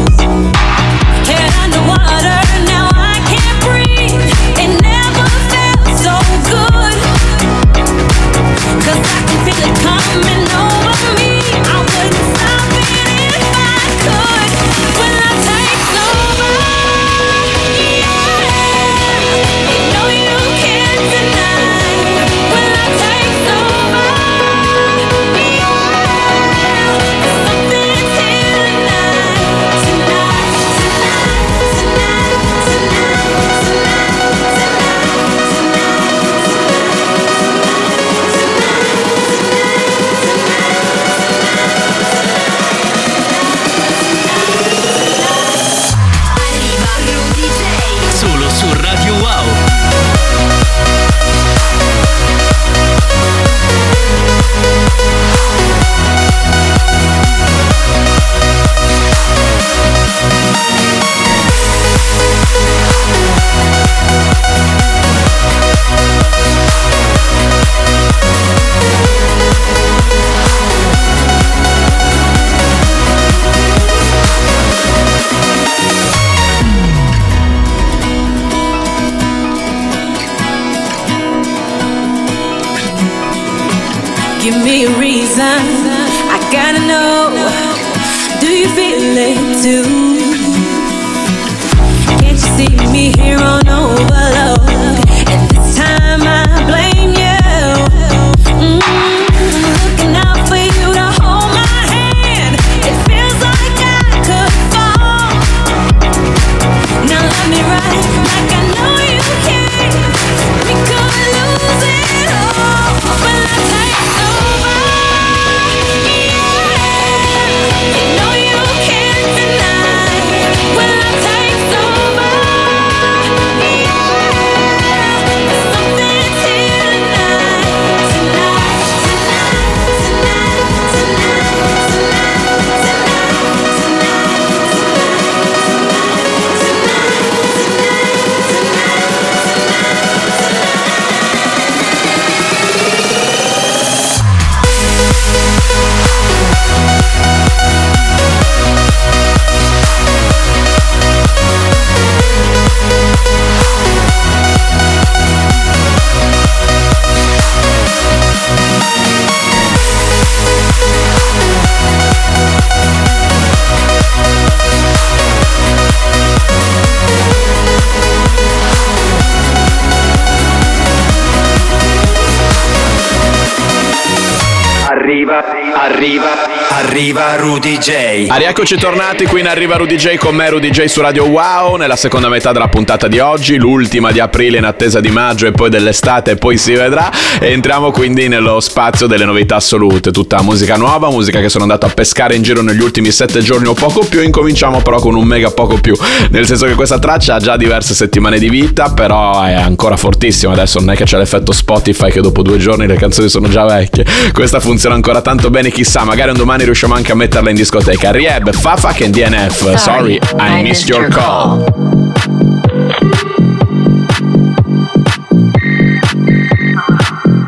Arriva 177.00 177.34
Rudy 177.36 177.78
J. 177.78 178.26
Rieccoci 178.30 178.76
tornati 178.76 179.24
qui 179.24 179.40
in 179.40 179.46
Arriva 179.46 179.76
Rudy 179.76 179.96
J 179.96 180.16
con 180.16 180.34
me 180.34 180.50
Rudy 180.50 180.68
J 180.68 180.84
su 180.84 181.00
Radio 181.00 181.24
Wow 181.24 181.76
nella 181.76 181.96
seconda 181.96 182.28
metà 182.28 182.52
della 182.52 182.68
puntata 182.68 183.08
di 183.08 183.18
oggi, 183.18 183.56
l'ultima 183.56 184.12
di 184.12 184.20
aprile 184.20 184.58
in 184.58 184.64
attesa 184.64 185.00
di 185.00 185.08
maggio 185.08 185.46
e 185.46 185.52
poi 185.52 185.70
dell'estate 185.70 186.32
e 186.32 186.36
poi 186.36 186.58
si 186.58 186.74
vedrà 186.74 187.10
entriamo 187.40 187.90
quindi 187.90 188.28
nello 188.28 188.60
spazio 188.60 189.06
delle 189.06 189.24
novità 189.24 189.56
assolute, 189.56 190.10
tutta 190.10 190.42
musica 190.42 190.76
nuova, 190.76 191.08
musica 191.08 191.40
che 191.40 191.48
sono 191.48 191.62
andato 191.62 191.86
a 191.86 191.88
pescare 191.88 192.34
in 192.34 192.42
giro 192.42 192.60
negli 192.60 192.82
ultimi 192.82 193.10
sette 193.10 193.40
giorni 193.40 193.68
o 193.68 193.72
poco 193.72 194.04
più, 194.04 194.20
incominciamo 194.20 194.82
però 194.82 195.00
con 195.00 195.14
un 195.14 195.24
mega 195.24 195.50
poco 195.50 195.80
più, 195.80 195.96
nel 196.28 196.44
senso 196.44 196.66
che 196.66 196.74
questa 196.74 196.98
traccia 196.98 197.36
ha 197.36 197.40
già 197.40 197.56
diverse 197.56 197.94
settimane 197.94 198.38
di 198.38 198.50
vita, 198.50 198.92
però 198.92 199.42
è 199.42 199.54
ancora 199.54 199.96
fortissima, 199.96 200.52
adesso 200.52 200.78
non 200.80 200.90
è 200.90 200.96
che 200.96 201.04
c'è 201.04 201.16
l'effetto 201.16 201.52
Spotify 201.52 202.10
che 202.10 202.20
dopo 202.20 202.42
due 202.42 202.58
giorni 202.58 202.86
le 202.86 202.96
canzoni 202.96 203.30
sono 203.30 203.48
già 203.48 203.64
vecchie, 203.64 204.04
questa 204.34 204.60
funziona 204.60 204.94
ancora 204.94 205.22
tanto 205.22 205.48
bene, 205.48 205.70
chissà, 205.70 206.04
magari 206.04 206.32
un 206.32 206.36
domani 206.36 206.64
riusciamo 206.64 206.88
anche 206.94 207.12
a 207.12 207.14
metterla 207.14 207.50
in 207.50 207.56
discoteca. 207.56 208.10
Rieb, 208.10 208.52
Fafa 208.52 208.92
che 208.92 209.10
DNF, 209.10 209.60
uh, 209.60 209.76
sorry, 209.76 210.18
I 210.38 210.62
missed 210.62 210.88
your 210.88 211.08
call. 211.08 211.64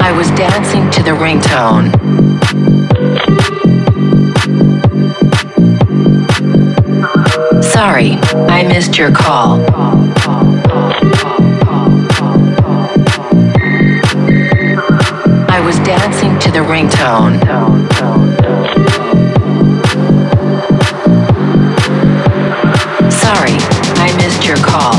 I 0.00 0.12
was 0.12 0.31
dancing 0.33 0.88
to 0.90 1.02
the 1.02 1.12
ringtone. 1.12 1.90
Sorry, 7.62 8.18
I 8.48 8.64
missed 8.64 8.96
your 8.98 9.11
call. 9.12 9.61
I 15.48 15.61
was 15.64 15.76
dancing 15.81 16.38
to 16.40 16.50
the 16.50 16.61
ringtone. 16.61 17.40
Missed 24.33 24.47
your 24.47 24.57
call. 24.57 24.92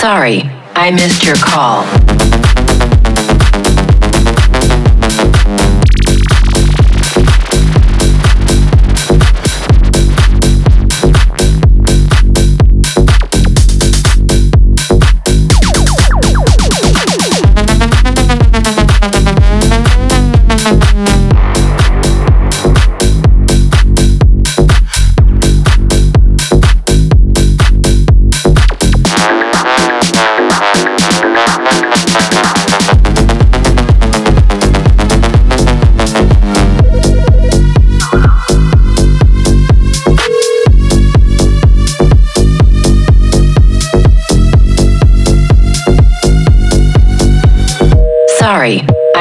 Sorry, 0.00 0.42
I 0.74 0.90
missed 0.92 1.24
your 1.24 1.36
call. 1.36 2.05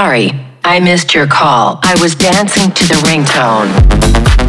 Sorry, 0.00 0.30
I 0.62 0.78
missed 0.78 1.12
your 1.12 1.26
call. 1.26 1.80
I 1.82 2.00
was 2.00 2.14
dancing 2.14 2.70
to 2.70 2.84
the 2.86 2.94
ringtone. 3.02 4.47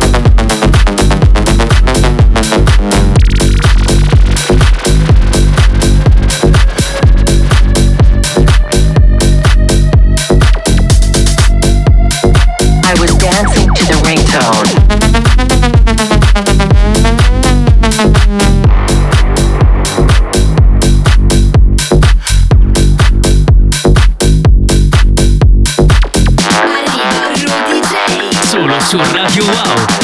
Su 29.41 29.51
Radio 29.51 29.98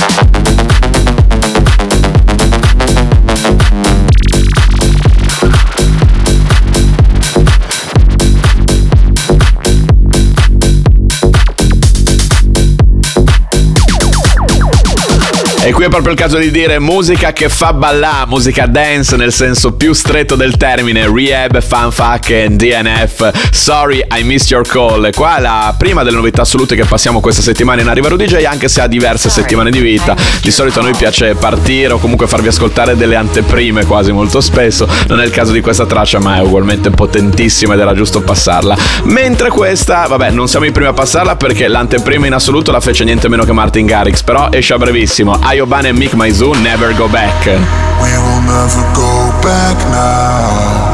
E 15.66 15.74
qui 15.74 15.86
è 15.86 15.90
proprio 15.90 16.12
il 16.12 16.18
caso 16.20 16.38
di 16.38 16.52
dire 16.52 16.78
musica 16.78 17.34
che 17.34 17.50
fa 17.50 17.74
ballare, 17.74 18.28
musica 18.28 18.68
dance 18.68 19.16
nel 19.16 19.34
senso 19.34 19.74
più 19.74 19.94
stretto 19.94 20.36
del 20.36 20.58
termine, 20.58 21.12
Rehab, 21.12 21.60
Fanfuck 21.60 22.30
e 22.30 22.50
DNF, 22.52 23.32
Sorry 23.50 24.06
I 24.16 24.22
Missed 24.22 24.52
Your 24.52 24.68
Call. 24.68 25.12
Qua 25.12 25.38
è 25.38 25.42
la 25.42 25.74
prima 25.76 26.04
delle 26.04 26.18
novità 26.18 26.44
assolute 26.44 26.76
che 26.76 26.86
passiamo 26.86 27.20
questa 27.20 27.42
settimana 27.42 27.82
in 27.82 27.88
Arrivaro 27.88 28.16
DJ, 28.16 28.44
anche 28.44 28.68
se 28.68 28.82
ha 28.82 28.86
diverse 28.86 29.28
settimane 29.32 29.72
di 29.72 29.80
vita. 29.80 30.16
Di 30.40 30.52
solito 30.52 30.82
a 30.82 30.84
noi 30.84 30.94
piace 30.94 31.34
partire 31.34 31.94
o 31.94 31.98
comunque 31.98 32.28
farvi 32.28 32.50
ascoltare 32.50 32.96
delle 32.96 33.16
anteprime 33.16 33.86
quasi 33.86 34.12
molto 34.12 34.42
spesso. 34.42 34.88
Non 35.08 35.20
è 35.20 35.26
il 35.26 35.32
caso 35.32 35.52
di 35.52 35.62
questa 35.62 35.88
traccia, 35.88 36.20
ma 36.20 36.36
è 36.36 36.42
ugualmente 36.42 36.92
potentissima 36.92 37.74
ed 37.74 37.80
era 37.80 37.96
giusto 37.96 38.22
passarla. 38.22 38.78
Mentre 39.06 39.50
questa, 39.50 40.06
vabbè, 40.06 40.30
non 40.30 40.48
siamo 40.48 40.68
i 40.68 40.72
primi 40.72 40.90
a 40.90 40.94
passarla 40.94 41.38
perché 41.38 41.68
l'anteprima 41.68 42.28
in 42.28 42.34
assoluto 42.34 42.70
la 42.70 42.80
fece 42.80 43.04
niente 43.04 43.28
meno 43.30 43.46
che 43.46 43.52
Martin 43.52 43.88
Garrix, 43.88 44.22
però 44.22 44.50
esce 44.52 44.76
a 44.76 44.78
brevissimo. 44.78 45.54
Ayoban 45.56 45.86
e 45.86 45.94
Mick 45.94 46.14
Maizu, 46.14 46.54
Never 46.64 46.94
Go 46.98 47.08
Back. 47.08 47.46
We 47.46 48.12
will 48.18 48.42
never 48.42 48.84
go 48.94 49.32
back 49.42 49.78
now. 49.88 50.85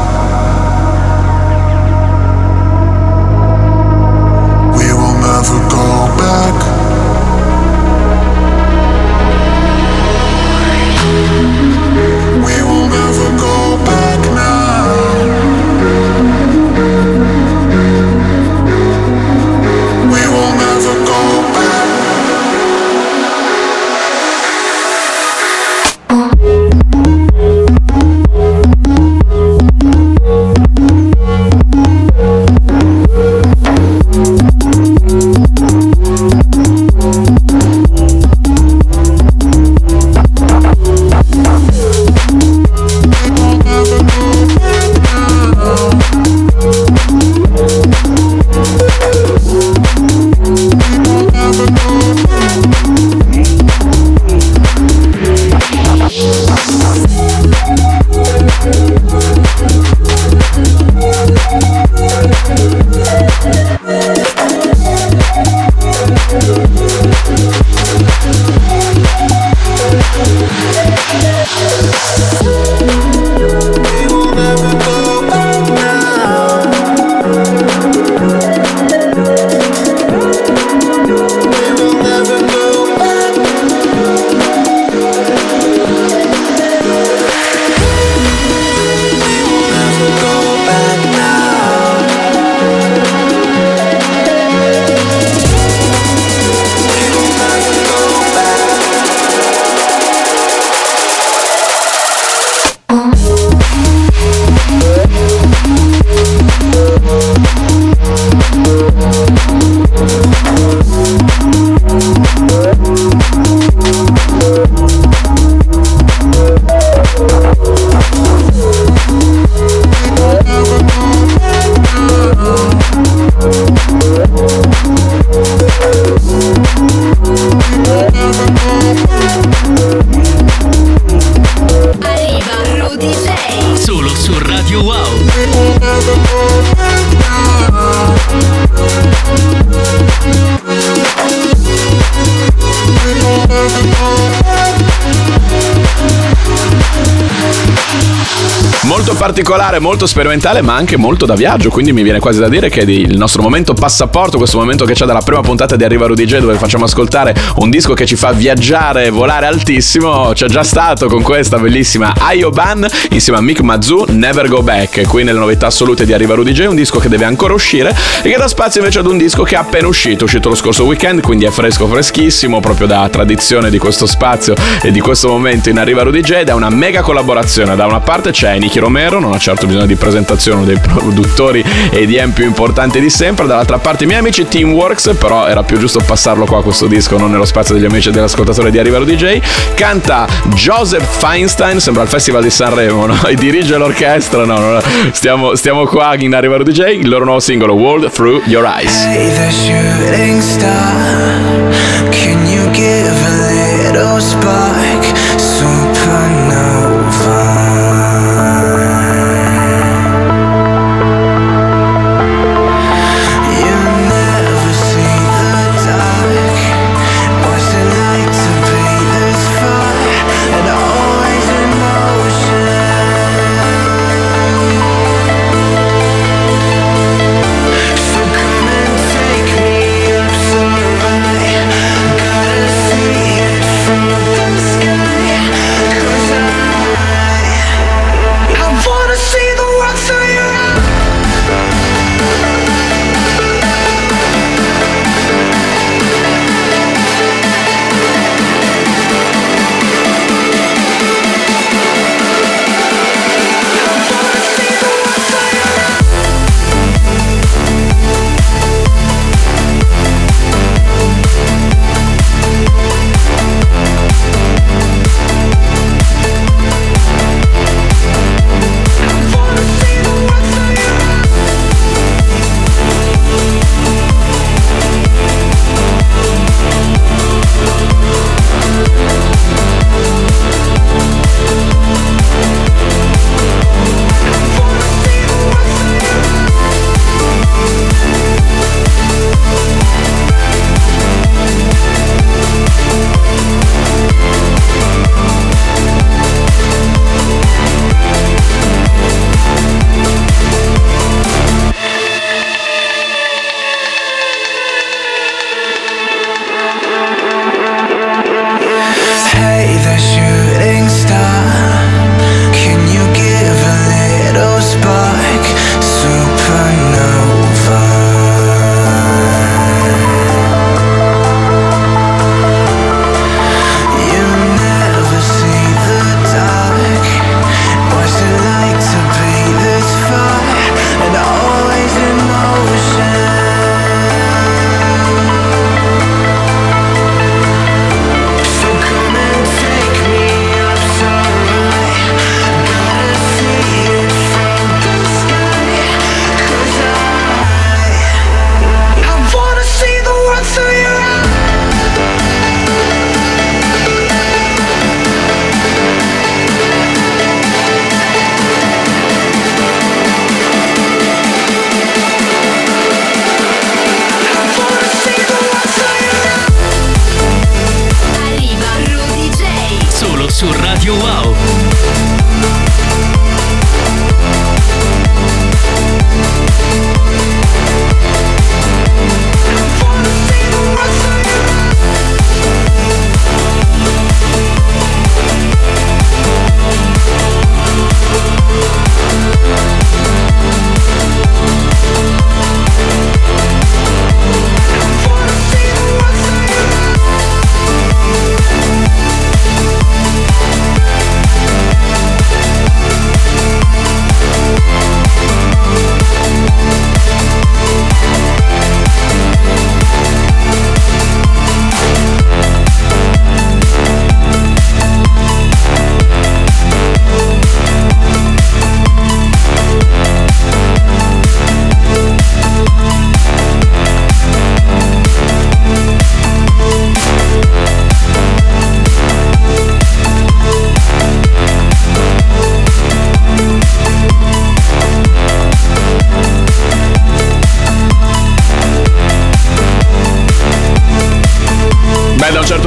Particolare, 149.72 149.78
molto 149.78 150.06
sperimentale, 150.06 150.60
ma 150.60 150.74
anche 150.74 150.96
molto 150.96 151.24
da 151.24 151.34
viaggio. 151.34 151.70
Quindi 151.70 151.92
mi 151.92 152.02
viene 152.02 152.18
quasi 152.18 152.40
da 152.40 152.48
dire 152.48 152.68
che 152.68 152.80
il 152.80 153.16
nostro 153.16 153.42
momento 153.42 153.74
passaporto, 153.74 154.36
questo 154.36 154.58
momento 154.58 154.84
che 154.84 154.94
c'è 154.94 155.04
dalla 155.04 155.20
prima 155.20 155.40
puntata 155.40 155.76
di 155.76 155.84
Arriva 155.84 156.06
Rudy 156.06 156.24
J, 156.24 156.38
dove 156.38 156.54
facciamo 156.54 156.84
ascoltare 156.84 157.34
un 157.56 157.70
disco 157.70 157.94
che 157.94 158.04
ci 158.06 158.16
fa 158.16 158.32
viaggiare 158.32 159.06
e 159.06 159.10
volare 159.10 159.46
altissimo. 159.46 160.32
C'è 160.34 160.46
già 160.46 160.62
stato 160.62 161.06
con 161.06 161.22
questa 161.22 161.58
bellissima 161.58 162.14
Ayoban 162.18 162.86
insieme 163.10 163.38
a 163.38 163.42
Mick 163.42 163.60
Mazzu, 163.60 164.04
Never 164.08 164.48
Go 164.48 164.62
Back. 164.62 165.06
Qui 165.06 165.24
nelle 165.24 165.38
novità 165.38 165.66
assolute 165.66 166.04
di 166.04 166.12
Arriva 166.12 166.34
Rudy 166.34 166.52
J, 166.52 166.66
un 166.66 166.74
disco 166.74 166.98
che 166.98 167.08
deve 167.08 167.24
ancora 167.24 167.54
uscire 167.54 167.94
e 168.22 168.30
che 168.30 168.36
dà 168.36 168.48
spazio 168.48 168.80
invece 168.80 168.98
ad 168.98 169.06
un 169.06 169.16
disco 169.16 169.42
che 169.42 169.54
è 169.54 169.58
appena 169.58 169.86
uscito, 169.86 170.24
uscito 170.24 170.48
lo 170.48 170.54
scorso 170.54 170.84
weekend, 170.84 171.22
quindi 171.22 171.44
è 171.44 171.50
fresco 171.50 171.86
freschissimo, 171.86 172.60
proprio 172.60 172.86
da 172.86 173.08
tradizione 173.08 173.70
di 173.70 173.78
questo 173.78 174.06
spazio 174.06 174.54
e 174.82 174.90
di 174.90 175.00
questo 175.00 175.28
momento 175.28 175.68
in 175.68 175.78
Arriva 175.78 176.02
Rudy 176.02 176.20
J. 176.20 176.32
è 176.44 176.52
una 176.52 176.70
mega 176.70 177.00
collaborazione. 177.00 177.76
Da 177.76 177.86
una 177.86 178.00
parte 178.00 178.30
c'è 178.30 178.58
Nicky 178.58 178.78
Romero, 178.78 179.18
non 179.18 179.32
ha 179.32 179.38
certo 179.38 179.61
bisogno 179.66 179.86
di 179.86 179.96
presentazione, 179.96 180.58
uno 180.58 180.66
dei 180.66 180.78
produttori 180.78 181.64
e 181.90 182.06
di 182.06 182.20
più 182.32 182.44
importanti 182.44 183.00
di 183.00 183.10
sempre. 183.10 183.46
Dall'altra 183.46 183.78
parte 183.78 184.04
i 184.04 184.06
miei 184.06 184.20
amici 184.20 184.46
Teamworks, 184.46 185.14
però 185.18 185.46
era 185.46 185.62
più 185.62 185.78
giusto 185.78 186.00
passarlo 186.04 186.44
qua 186.44 186.62
questo 186.62 186.86
disco, 186.86 187.18
non 187.18 187.30
nello 187.30 187.44
spazio 187.44 187.74
degli 187.74 187.84
amici 187.84 188.08
e 188.08 188.12
dell'ascoltatore 188.12 188.70
di 188.70 188.78
Arriva 188.78 188.98
Rudy 188.98 189.16
J. 189.16 189.40
Canta 189.74 190.26
Joseph 190.54 191.18
Feinstein, 191.18 191.80
sembra 191.80 192.02
il 192.02 192.08
Festival 192.08 192.42
di 192.42 192.50
Sanremo, 192.50 193.06
no? 193.10 193.26
E 193.26 193.34
dirige 193.34 193.76
l'orchestra, 193.76 194.44
no, 194.44 194.58
no, 194.58 194.72
no. 194.72 194.82
Stiamo, 195.12 195.54
stiamo 195.54 195.86
qua 195.86 196.14
in 196.16 196.34
Arriva 196.34 196.56
Rudy 196.56 196.72
J, 196.72 196.80
il 196.98 197.08
loro 197.08 197.24
nuovo 197.24 197.40
singolo 197.40 197.74
World 197.74 198.10
Through 198.10 198.42
Your 198.46 198.64
Eyes. 198.64 199.04
Hey, 199.04 199.30
the 199.30 199.50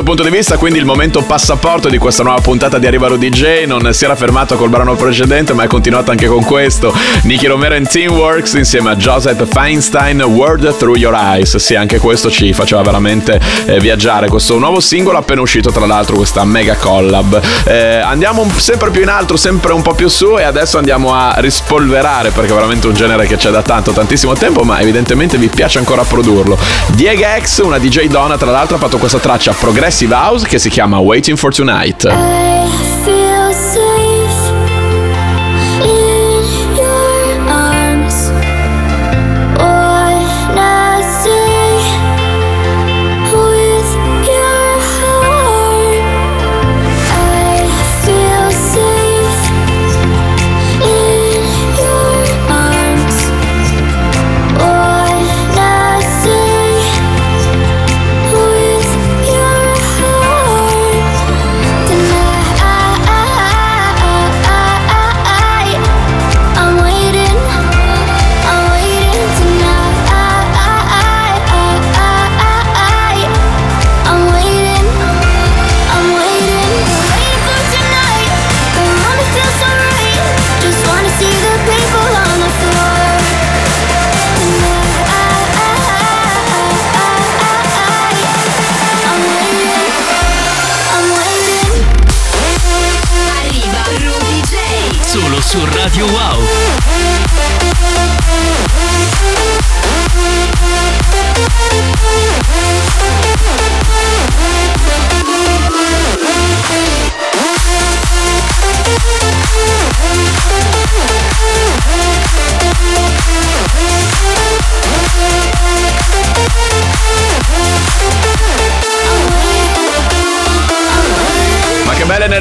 punto 0.05 0.23
di 0.23 0.29
vista, 0.29 0.57
quindi 0.57 0.77
il 0.77 0.85
momento 0.85 1.23
passaporto 1.23 1.89
di 1.89 1.97
questa 1.97 2.21
nuova 2.21 2.39
puntata 2.39 2.77
di 2.77 2.85
Arrivaro 2.85 3.17
DJ 3.17 3.65
non 3.65 3.91
si 3.91 4.03
era 4.03 4.15
fermato 4.15 4.55
col 4.55 4.69
brano 4.69 4.95
precedente, 4.95 5.53
ma 5.53 5.63
è 5.63 5.67
continuato 5.67 6.11
anche 6.11 6.27
con 6.27 6.43
questo. 6.43 6.93
Nicky 7.23 7.47
Romero 7.47 7.73
and 7.73 7.89
Teamworks 7.89 8.53
insieme 8.53 8.91
a 8.91 8.95
Joseph 8.95 9.47
Feinstein, 9.47 10.21
Word 10.21 10.77
Through 10.77 10.97
Your 10.97 11.15
Eyes. 11.15 11.57
Sì, 11.57 11.73
anche 11.73 11.97
questo 11.97 12.29
ci 12.29 12.53
faceva 12.53 12.83
veramente 12.83 13.41
eh, 13.65 13.79
viaggiare. 13.79 14.27
Questo 14.29 14.59
nuovo 14.59 14.79
singolo 14.79 15.17
appena 15.17 15.41
uscito, 15.41 15.71
tra 15.71 15.87
l'altro, 15.87 16.17
questa 16.17 16.43
mega 16.45 16.75
collab. 16.75 17.41
Eh, 17.65 17.95
andiamo 17.97 18.47
sempre 18.55 18.91
più 18.91 19.01
in 19.01 19.09
alto, 19.09 19.35
sempre 19.37 19.73
un 19.73 19.81
po' 19.81 19.95
più 19.95 20.07
su, 20.07 20.37
e 20.37 20.43
adesso 20.43 20.77
andiamo 20.77 21.15
a 21.15 21.33
rispolverare 21.37 22.29
perché 22.29 22.51
è 22.51 22.53
veramente 22.53 22.85
un 22.85 22.93
genere 22.93 23.25
che 23.25 23.37
c'è 23.37 23.49
da 23.49 23.63
tanto, 23.63 23.91
tantissimo 23.91 24.33
tempo, 24.33 24.61
ma 24.63 24.79
evidentemente 24.81 25.39
vi 25.39 25.47
piace 25.47 25.79
ancora 25.79 26.03
produrlo. 26.03 26.59
Diego 26.93 27.23
X, 27.41 27.63
una 27.63 27.79
DJ 27.79 28.05
donna, 28.05 28.37
tra 28.37 28.51
l'altro, 28.51 28.75
ha 28.75 28.79
fatto 28.79 28.97
questa 28.97 29.17
traccia 29.17 29.51
Progressive 29.95 30.13
House 30.13 30.45
che 30.45 30.59
si 30.59 30.69
chiama 30.69 30.99
Waiting 30.99 31.37
for 31.37 31.53
Tonight. 31.53 32.84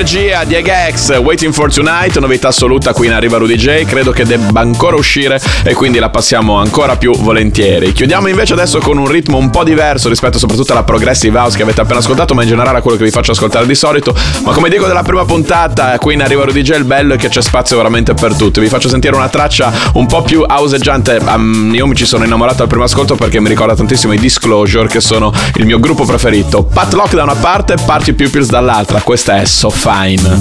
Energia, 0.05 0.45
Diego 0.45 0.71
X, 0.93 1.19
Waiting 1.19 1.51
for 1.51 1.73
Tonight, 1.73 2.19
novità 2.19 2.49
assoluta 2.49 2.93
qui 2.93 3.07
in 3.07 3.15
Arriva 3.15 3.39
Rudy 3.39 3.57
J, 3.57 3.85
credo 3.85 4.11
che 4.11 4.27
debba 4.27 4.61
ancora 4.61 4.97
uscire 4.97 5.41
e 5.63 5.73
quindi 5.73 5.99
la 5.99 6.11
passiamo 6.11 6.59
ancora 6.59 6.97
più 6.97 7.17
volentieri. 7.17 7.91
Chiudiamo 7.93 8.29
invece 8.29 8.53
adesso 8.53 8.81
con 8.81 8.99
un 8.99 9.09
ritmo 9.09 9.39
un 9.39 9.49
po' 9.49 9.65
diverso 9.65 10.11
rispetto 10.11 10.39
soprattutto 10.39 10.73
alla 10.73 10.83
Progressive 10.83 11.39
House 11.39 11.57
che 11.57 11.63
avete 11.63 11.81
appena 11.81 12.01
ascoltato, 12.01 12.35
ma 12.35 12.43
in 12.43 12.49
generale 12.49 12.79
a 12.79 12.81
quello 12.83 12.99
che 12.99 13.05
vi 13.05 13.11
faccio 13.11 13.33
ascoltare 13.33 13.65
di 13.65 13.75
solito. 13.75 14.15
Ma 14.43 14.53
come 14.53 14.69
dico 14.69 14.87
della 14.87 15.03
prima 15.03 15.25
puntata, 15.25 15.99
qui 15.99 16.13
in 16.13 16.23
Arriva 16.23 16.45
Rudy 16.45 16.61
J 16.61 16.75
il 16.77 16.85
bello 16.85 17.15
è 17.15 17.17
che 17.17 17.31
c'è 17.31 17.41
spazio 17.41 17.79
veramente 17.79 18.13
per 18.13 18.35
tutti. 18.35 18.61
Vi 18.61 18.69
faccio 18.69 18.91
sentire 18.91 19.17
una 19.17 19.31
traccia 19.31 19.73
un 19.95 20.05
po' 20.05 20.21
più 20.21 20.45
houseggiante. 20.47 21.19
Um, 21.25 21.73
io 21.75 21.87
mi 21.87 21.95
ci 21.95 22.05
sono 22.05 22.25
innamorato 22.25 22.63
al 22.63 22.69
primo 22.69 22.85
ascolto 22.85 23.15
perché 23.15 23.41
mi 23.41 23.49
ricorda 23.49 23.75
tantissimo 23.75 24.13
i 24.13 24.19
Disclosure 24.19 24.87
che 24.87 25.01
sono 25.01 25.33
il 25.55 25.65
mio 25.65 25.81
gruppo 25.81 26.05
preferito. 26.05 26.63
Pat 26.63 26.93
Lock 26.93 27.15
da 27.15 27.23
una 27.23 27.37
parte, 27.37 27.77
Party 27.87 28.13
Pupils 28.13 28.49
dall'altra. 28.49 29.01
Questa 29.01 29.41
è 29.41 29.47
So 29.47 29.71
Fine. 29.95 30.41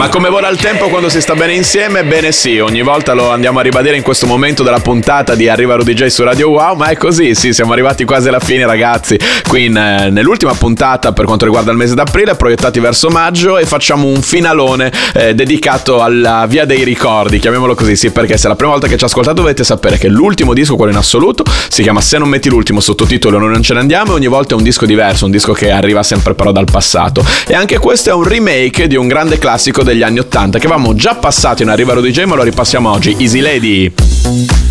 Ma 0.00 0.08
come 0.08 0.30
vola 0.30 0.48
il 0.48 0.56
tempo 0.56 0.88
quando 0.88 1.10
si 1.10 1.20
sta 1.20 1.34
bene 1.34 1.52
insieme? 1.52 2.02
Bene 2.04 2.32
sì, 2.32 2.58
ogni 2.58 2.80
volta 2.80 3.12
lo 3.12 3.30
andiamo 3.30 3.58
a 3.58 3.62
ribadire 3.62 3.98
in 3.98 4.02
questo 4.02 4.26
momento 4.26 4.62
della 4.62 4.78
puntata 4.78 5.34
di 5.34 5.46
Arriva 5.46 5.74
Rudy 5.74 5.92
J 5.92 6.06
su 6.06 6.22
Radio 6.22 6.48
Wow, 6.48 6.74
ma 6.74 6.86
è 6.86 6.96
così, 6.96 7.34
sì, 7.34 7.52
siamo 7.52 7.74
arrivati 7.74 8.06
quasi 8.06 8.28
alla 8.28 8.40
fine 8.40 8.64
ragazzi. 8.64 9.18
Qui 9.46 9.66
in, 9.66 9.76
eh, 9.76 10.08
nell'ultima 10.08 10.54
puntata 10.54 11.12
per 11.12 11.26
quanto 11.26 11.44
riguarda 11.44 11.70
il 11.70 11.76
mese 11.76 11.94
d'aprile, 11.94 12.34
proiettati 12.34 12.80
verso 12.80 13.10
maggio 13.10 13.58
e 13.58 13.66
facciamo 13.66 14.06
un 14.06 14.22
finalone 14.22 14.90
eh, 15.12 15.34
dedicato 15.34 16.00
alla 16.00 16.46
Via 16.48 16.64
dei 16.64 16.82
Ricordi, 16.82 17.38
chiamiamolo 17.38 17.74
così, 17.74 17.94
sì, 17.94 18.10
perché 18.10 18.38
se 18.38 18.46
è 18.46 18.48
la 18.48 18.56
prima 18.56 18.72
volta 18.72 18.88
che 18.88 18.96
ci 18.96 19.04
ascoltate 19.04 19.34
dovete 19.34 19.64
sapere 19.64 19.98
che 19.98 20.08
l'ultimo 20.08 20.54
disco, 20.54 20.76
quello 20.76 20.92
in 20.92 20.96
assoluto, 20.96 21.44
si 21.68 21.82
chiama 21.82 22.00
Se 22.00 22.16
non 22.16 22.30
metti 22.30 22.48
l'ultimo 22.48 22.80
sottotitolo 22.80 23.36
non 23.36 23.62
ce 23.62 23.74
ne 23.74 23.80
andiamo 23.80 24.12
e 24.12 24.14
ogni 24.14 24.28
volta 24.28 24.54
è 24.54 24.56
un 24.56 24.62
disco 24.62 24.86
diverso, 24.86 25.26
un 25.26 25.30
disco 25.30 25.52
che 25.52 25.70
arriva 25.70 26.02
sempre 26.02 26.32
però 26.32 26.52
dal 26.52 26.64
passato. 26.64 27.22
E 27.46 27.54
anche 27.54 27.76
questo 27.76 28.08
è 28.08 28.14
un 28.14 28.24
remake 28.24 28.86
di 28.86 28.96
un 28.96 29.06
grande 29.06 29.38
classico 29.38 29.88
degli 29.90 30.02
anni 30.02 30.20
80 30.20 30.58
che 30.58 30.66
avevamo 30.66 30.94
già 30.94 31.16
passato 31.16 31.62
in 31.62 31.68
Arriva 31.68 31.94
Rudy 31.94 32.10
J, 32.10 32.22
ma 32.24 32.36
lo 32.36 32.42
ripassiamo 32.42 32.90
oggi. 32.90 33.16
Easy 33.18 33.40
Lady. 33.40 34.69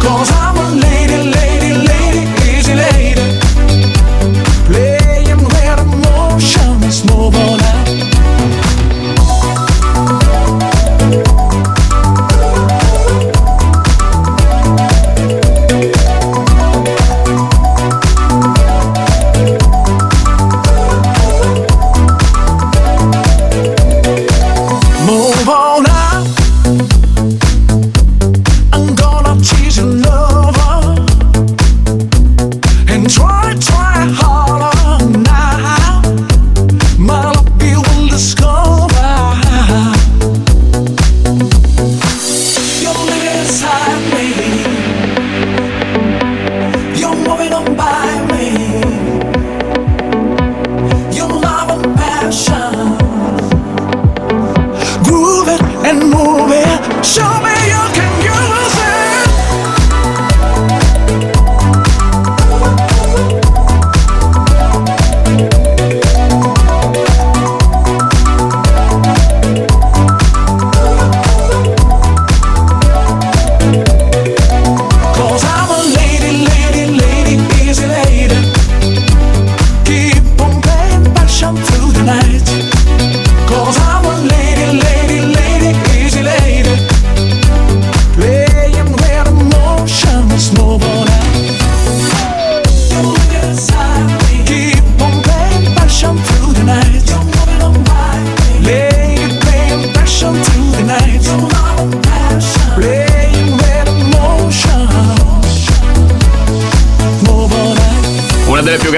Cause 0.00 0.39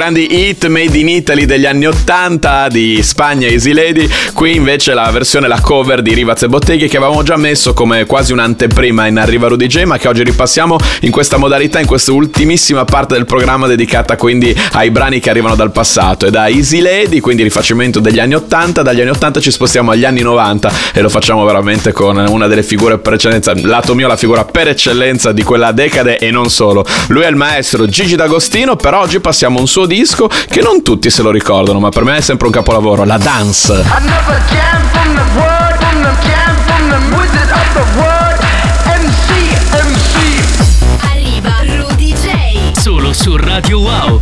grandi 0.03 0.49
hit 0.49 0.67
made 0.67 0.99
in 0.99 1.07
Italy 1.07 1.45
degli 1.45 1.65
anni 1.65 1.87
80 1.87 2.67
di 2.67 3.01
Spagna 3.05 3.47
Easy 3.47 3.73
Lady, 3.73 4.11
qui 4.35 4.57
invece 4.57 4.95
la 4.95 5.09
versione, 5.13 5.47
la 5.47 5.61
cover 5.61 6.03
di 6.03 6.13
Rivaz 6.13 6.43
e 6.43 6.49
Botteghi 6.49 6.89
che 6.89 6.97
avevamo 6.97 7.23
già 7.23 7.37
messo 7.37 7.73
come 7.73 8.05
quasi 8.05 8.33
un'anteprima 8.33 9.07
in 9.07 9.19
Arriva 9.19 9.47
Rudy 9.47 9.69
J, 9.69 9.85
ma 9.85 9.99
che 9.99 10.09
oggi 10.09 10.25
ripassiamo 10.25 10.77
in 11.03 11.13
questa 11.13 11.37
modalità, 11.37 11.79
in 11.79 11.87
questa 11.87 12.11
ultimissima 12.11 12.85
parte 12.85 13.15
del 13.15 13.27
programma 13.27 13.69
dedicata 13.69 14.17
quindi 14.17 14.53
ai 14.73 14.91
brani 14.91 15.21
che 15.21 15.31
arrivano 15.31 15.55
dal 15.55 15.71
passato. 15.71 16.27
E 16.27 16.33
da 16.33 16.49
Easy 16.49 16.81
Lady, 16.81 17.21
quindi 17.21 17.45
rifacimento 17.45 18.01
degli 18.01 18.19
anni 18.19 18.35
80, 18.35 18.83
dagli 18.83 19.03
anni 19.03 19.11
80 19.11 19.39
ci 19.39 19.53
spostiamo 19.53 19.93
agli 19.93 20.05
anni 20.05 20.23
90 20.23 20.73
e 20.95 21.01
lo 21.01 21.11
facciamo 21.11 21.45
veramente 21.45 21.93
con 21.93 22.17
una 22.17 22.49
delle 22.49 22.65
figure 22.65 22.99
per 22.99 23.13
eccellenza, 23.13 23.53
lato 23.55 23.95
mio 23.95 24.09
la 24.09 24.17
figura 24.17 24.45
per 24.45 24.67
eccellenza 24.67 25.31
di 25.31 25.45
quella 25.45 25.71
decade 25.71 26.19
e 26.19 26.33
non 26.33 26.51
solo. 26.51 26.85
Lui 27.07 27.23
è 27.23 27.29
il 27.29 27.37
maestro 27.37 27.87
Gigi 27.87 28.17
D'Agostino, 28.17 28.75
però 28.75 29.03
oggi 29.03 29.21
passiamo 29.21 29.61
un 29.61 29.69
suo 29.69 29.87
disco 29.87 30.01
che 30.49 30.61
non 30.61 30.83
tutti 30.83 31.11
se 31.11 31.23
lo 31.23 31.31
ricordano, 31.31 31.79
ma 31.79 31.89
per 31.89 32.03
me 32.03 32.17
è 32.17 32.21
sempre 32.21 32.47
un 32.47 32.53
capolavoro, 32.53 33.05
la 33.05 33.19
dance. 33.19 33.85
Arriva 41.13 41.53
Rudy 41.65 42.15
J. 42.15 42.81
Solo 42.81 43.13
su 43.13 43.37
Radio 43.37 43.79
Wow. 43.79 44.21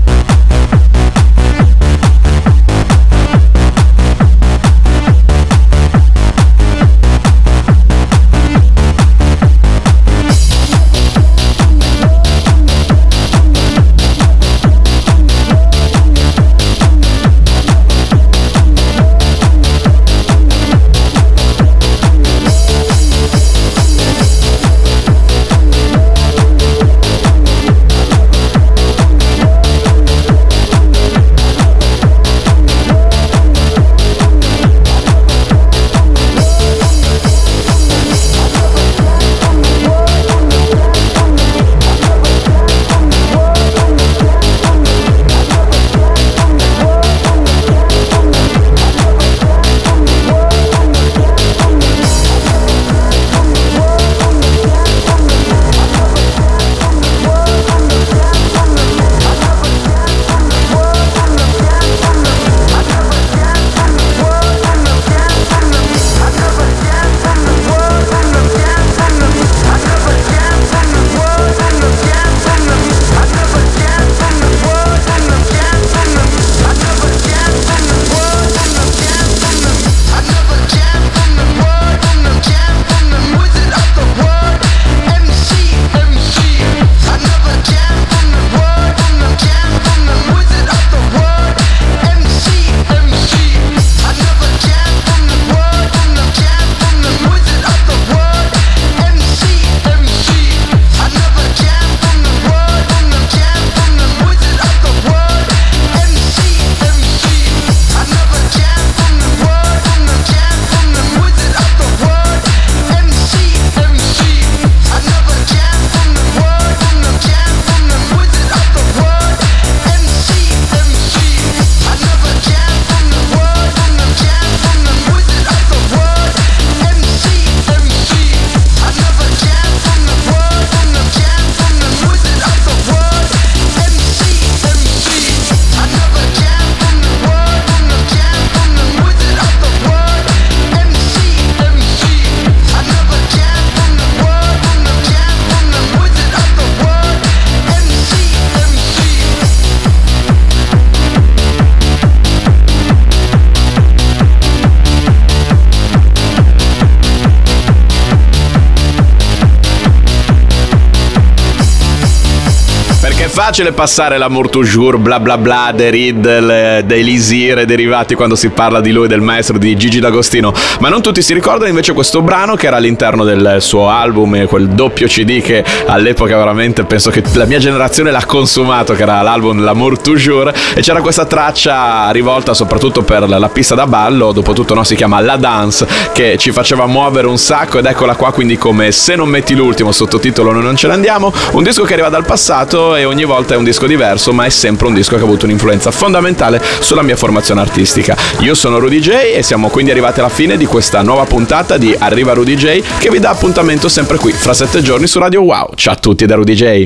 Facile 163.43 163.72
passare 163.72 164.18
l'amour 164.18 164.51
toujours, 164.51 164.99
bla 164.99 165.18
bla 165.18 165.38
bla, 165.38 165.72
dei 165.74 165.91
Riddle, 165.91 166.82
dei 166.84 167.03
Lisir 167.03 167.61
e 167.61 167.64
derivati 167.64 168.14
quando 168.14 168.36
si 168.36 168.51
parla 168.51 168.82
di 168.82 168.93
lui, 168.93 169.09
del 169.09 169.22
maestro 169.22 169.57
di 169.57 169.74
Gigi 169.78 169.99
D'Agostino, 169.99 170.53
ma 170.80 170.91
non 170.91 171.01
tutti 171.01 171.22
si 171.22 171.32
ricordano 171.32 171.70
invece 171.70 171.95
questo 171.95 172.20
brano 172.20 172.55
che 172.55 172.66
era 172.66 172.76
all'interno 172.76 173.24
del 173.24 173.57
suo 173.61 173.88
album, 173.88 174.34
e 174.34 174.45
quel 174.45 174.68
doppio 174.68 175.07
CD 175.07 175.41
che 175.41 175.64
all'epoca 175.86 176.36
veramente 176.36 176.84
penso 176.84 177.09
che 177.09 177.22
la 177.32 177.47
mia 177.47 177.59
generazione 177.59 178.11
l'ha 178.11 178.26
consumato, 178.26 178.93
che 178.93 179.01
era 179.01 179.22
l'album 179.22 179.64
L'amour 179.64 179.99
toujours, 179.99 180.53
e 180.74 180.82
c'era 180.82 181.01
questa 181.01 181.24
traccia 181.24 182.11
rivolta 182.11 182.53
soprattutto 182.53 183.01
per 183.01 183.26
la, 183.26 183.38
la 183.38 183.49
pista 183.49 183.74
da 183.74 183.86
ballo, 183.86 184.32
dopo 184.32 184.53
tutto 184.53 184.74
no, 184.74 184.84
si 184.84 184.95
chiama 184.95 185.18
La 185.20 185.38
Dance, 185.38 185.86
che 186.12 186.36
ci 186.36 186.53
faceva 186.53 186.84
muovere 186.84 187.26
un 187.26 187.38
sacco 187.38 187.78
ed 187.78 187.86
eccola 187.86 188.16
qua 188.16 188.32
quindi 188.32 188.59
come 188.59 188.93
Se 188.93 189.16
non 189.16 189.30
metti 189.30 189.55
l'ultimo 189.55 189.93
sottotitolo 189.93 190.53
noi 190.53 190.62
non 190.62 190.76
ce 190.76 190.88
ne 190.88 190.93
andiamo, 190.93 191.32
un 191.53 191.62
disco 191.62 191.84
che 191.84 191.95
arriva 191.95 192.11
dal 192.11 192.26
passato 192.26 192.97
e 192.97 193.07
ogni 193.07 193.28
volta 193.30 193.54
è 193.54 193.56
un 193.56 193.62
disco 193.62 193.86
diverso, 193.86 194.32
ma 194.32 194.44
è 194.44 194.48
sempre 194.48 194.88
un 194.88 194.92
disco 194.94 195.14
che 195.14 195.22
ha 195.22 195.24
avuto 195.24 195.44
un'influenza 195.44 195.92
fondamentale 195.92 196.60
sulla 196.80 197.02
mia 197.02 197.14
formazione 197.14 197.60
artistica. 197.60 198.16
Io 198.40 198.54
sono 198.54 198.80
Rudy 198.80 198.98
J 198.98 199.10
e 199.36 199.42
siamo 199.44 199.68
quindi 199.68 199.92
arrivati 199.92 200.18
alla 200.18 200.28
fine 200.28 200.56
di 200.56 200.66
questa 200.66 201.00
nuova 201.02 201.24
puntata 201.26 201.76
di 201.76 201.94
Arriva 201.96 202.32
Rudy 202.32 202.56
J 202.56 202.82
che 202.98 203.08
vi 203.08 203.20
dà 203.20 203.30
appuntamento 203.30 203.88
sempre 203.88 204.18
qui 204.18 204.32
fra 204.32 204.52
sette 204.52 204.82
giorni 204.82 205.06
su 205.06 205.20
Radio 205.20 205.42
Wow. 205.42 205.68
Ciao 205.76 205.92
a 205.92 205.96
tutti 205.96 206.26
da 206.26 206.34
Rudy 206.34 206.54
J. 206.54 206.78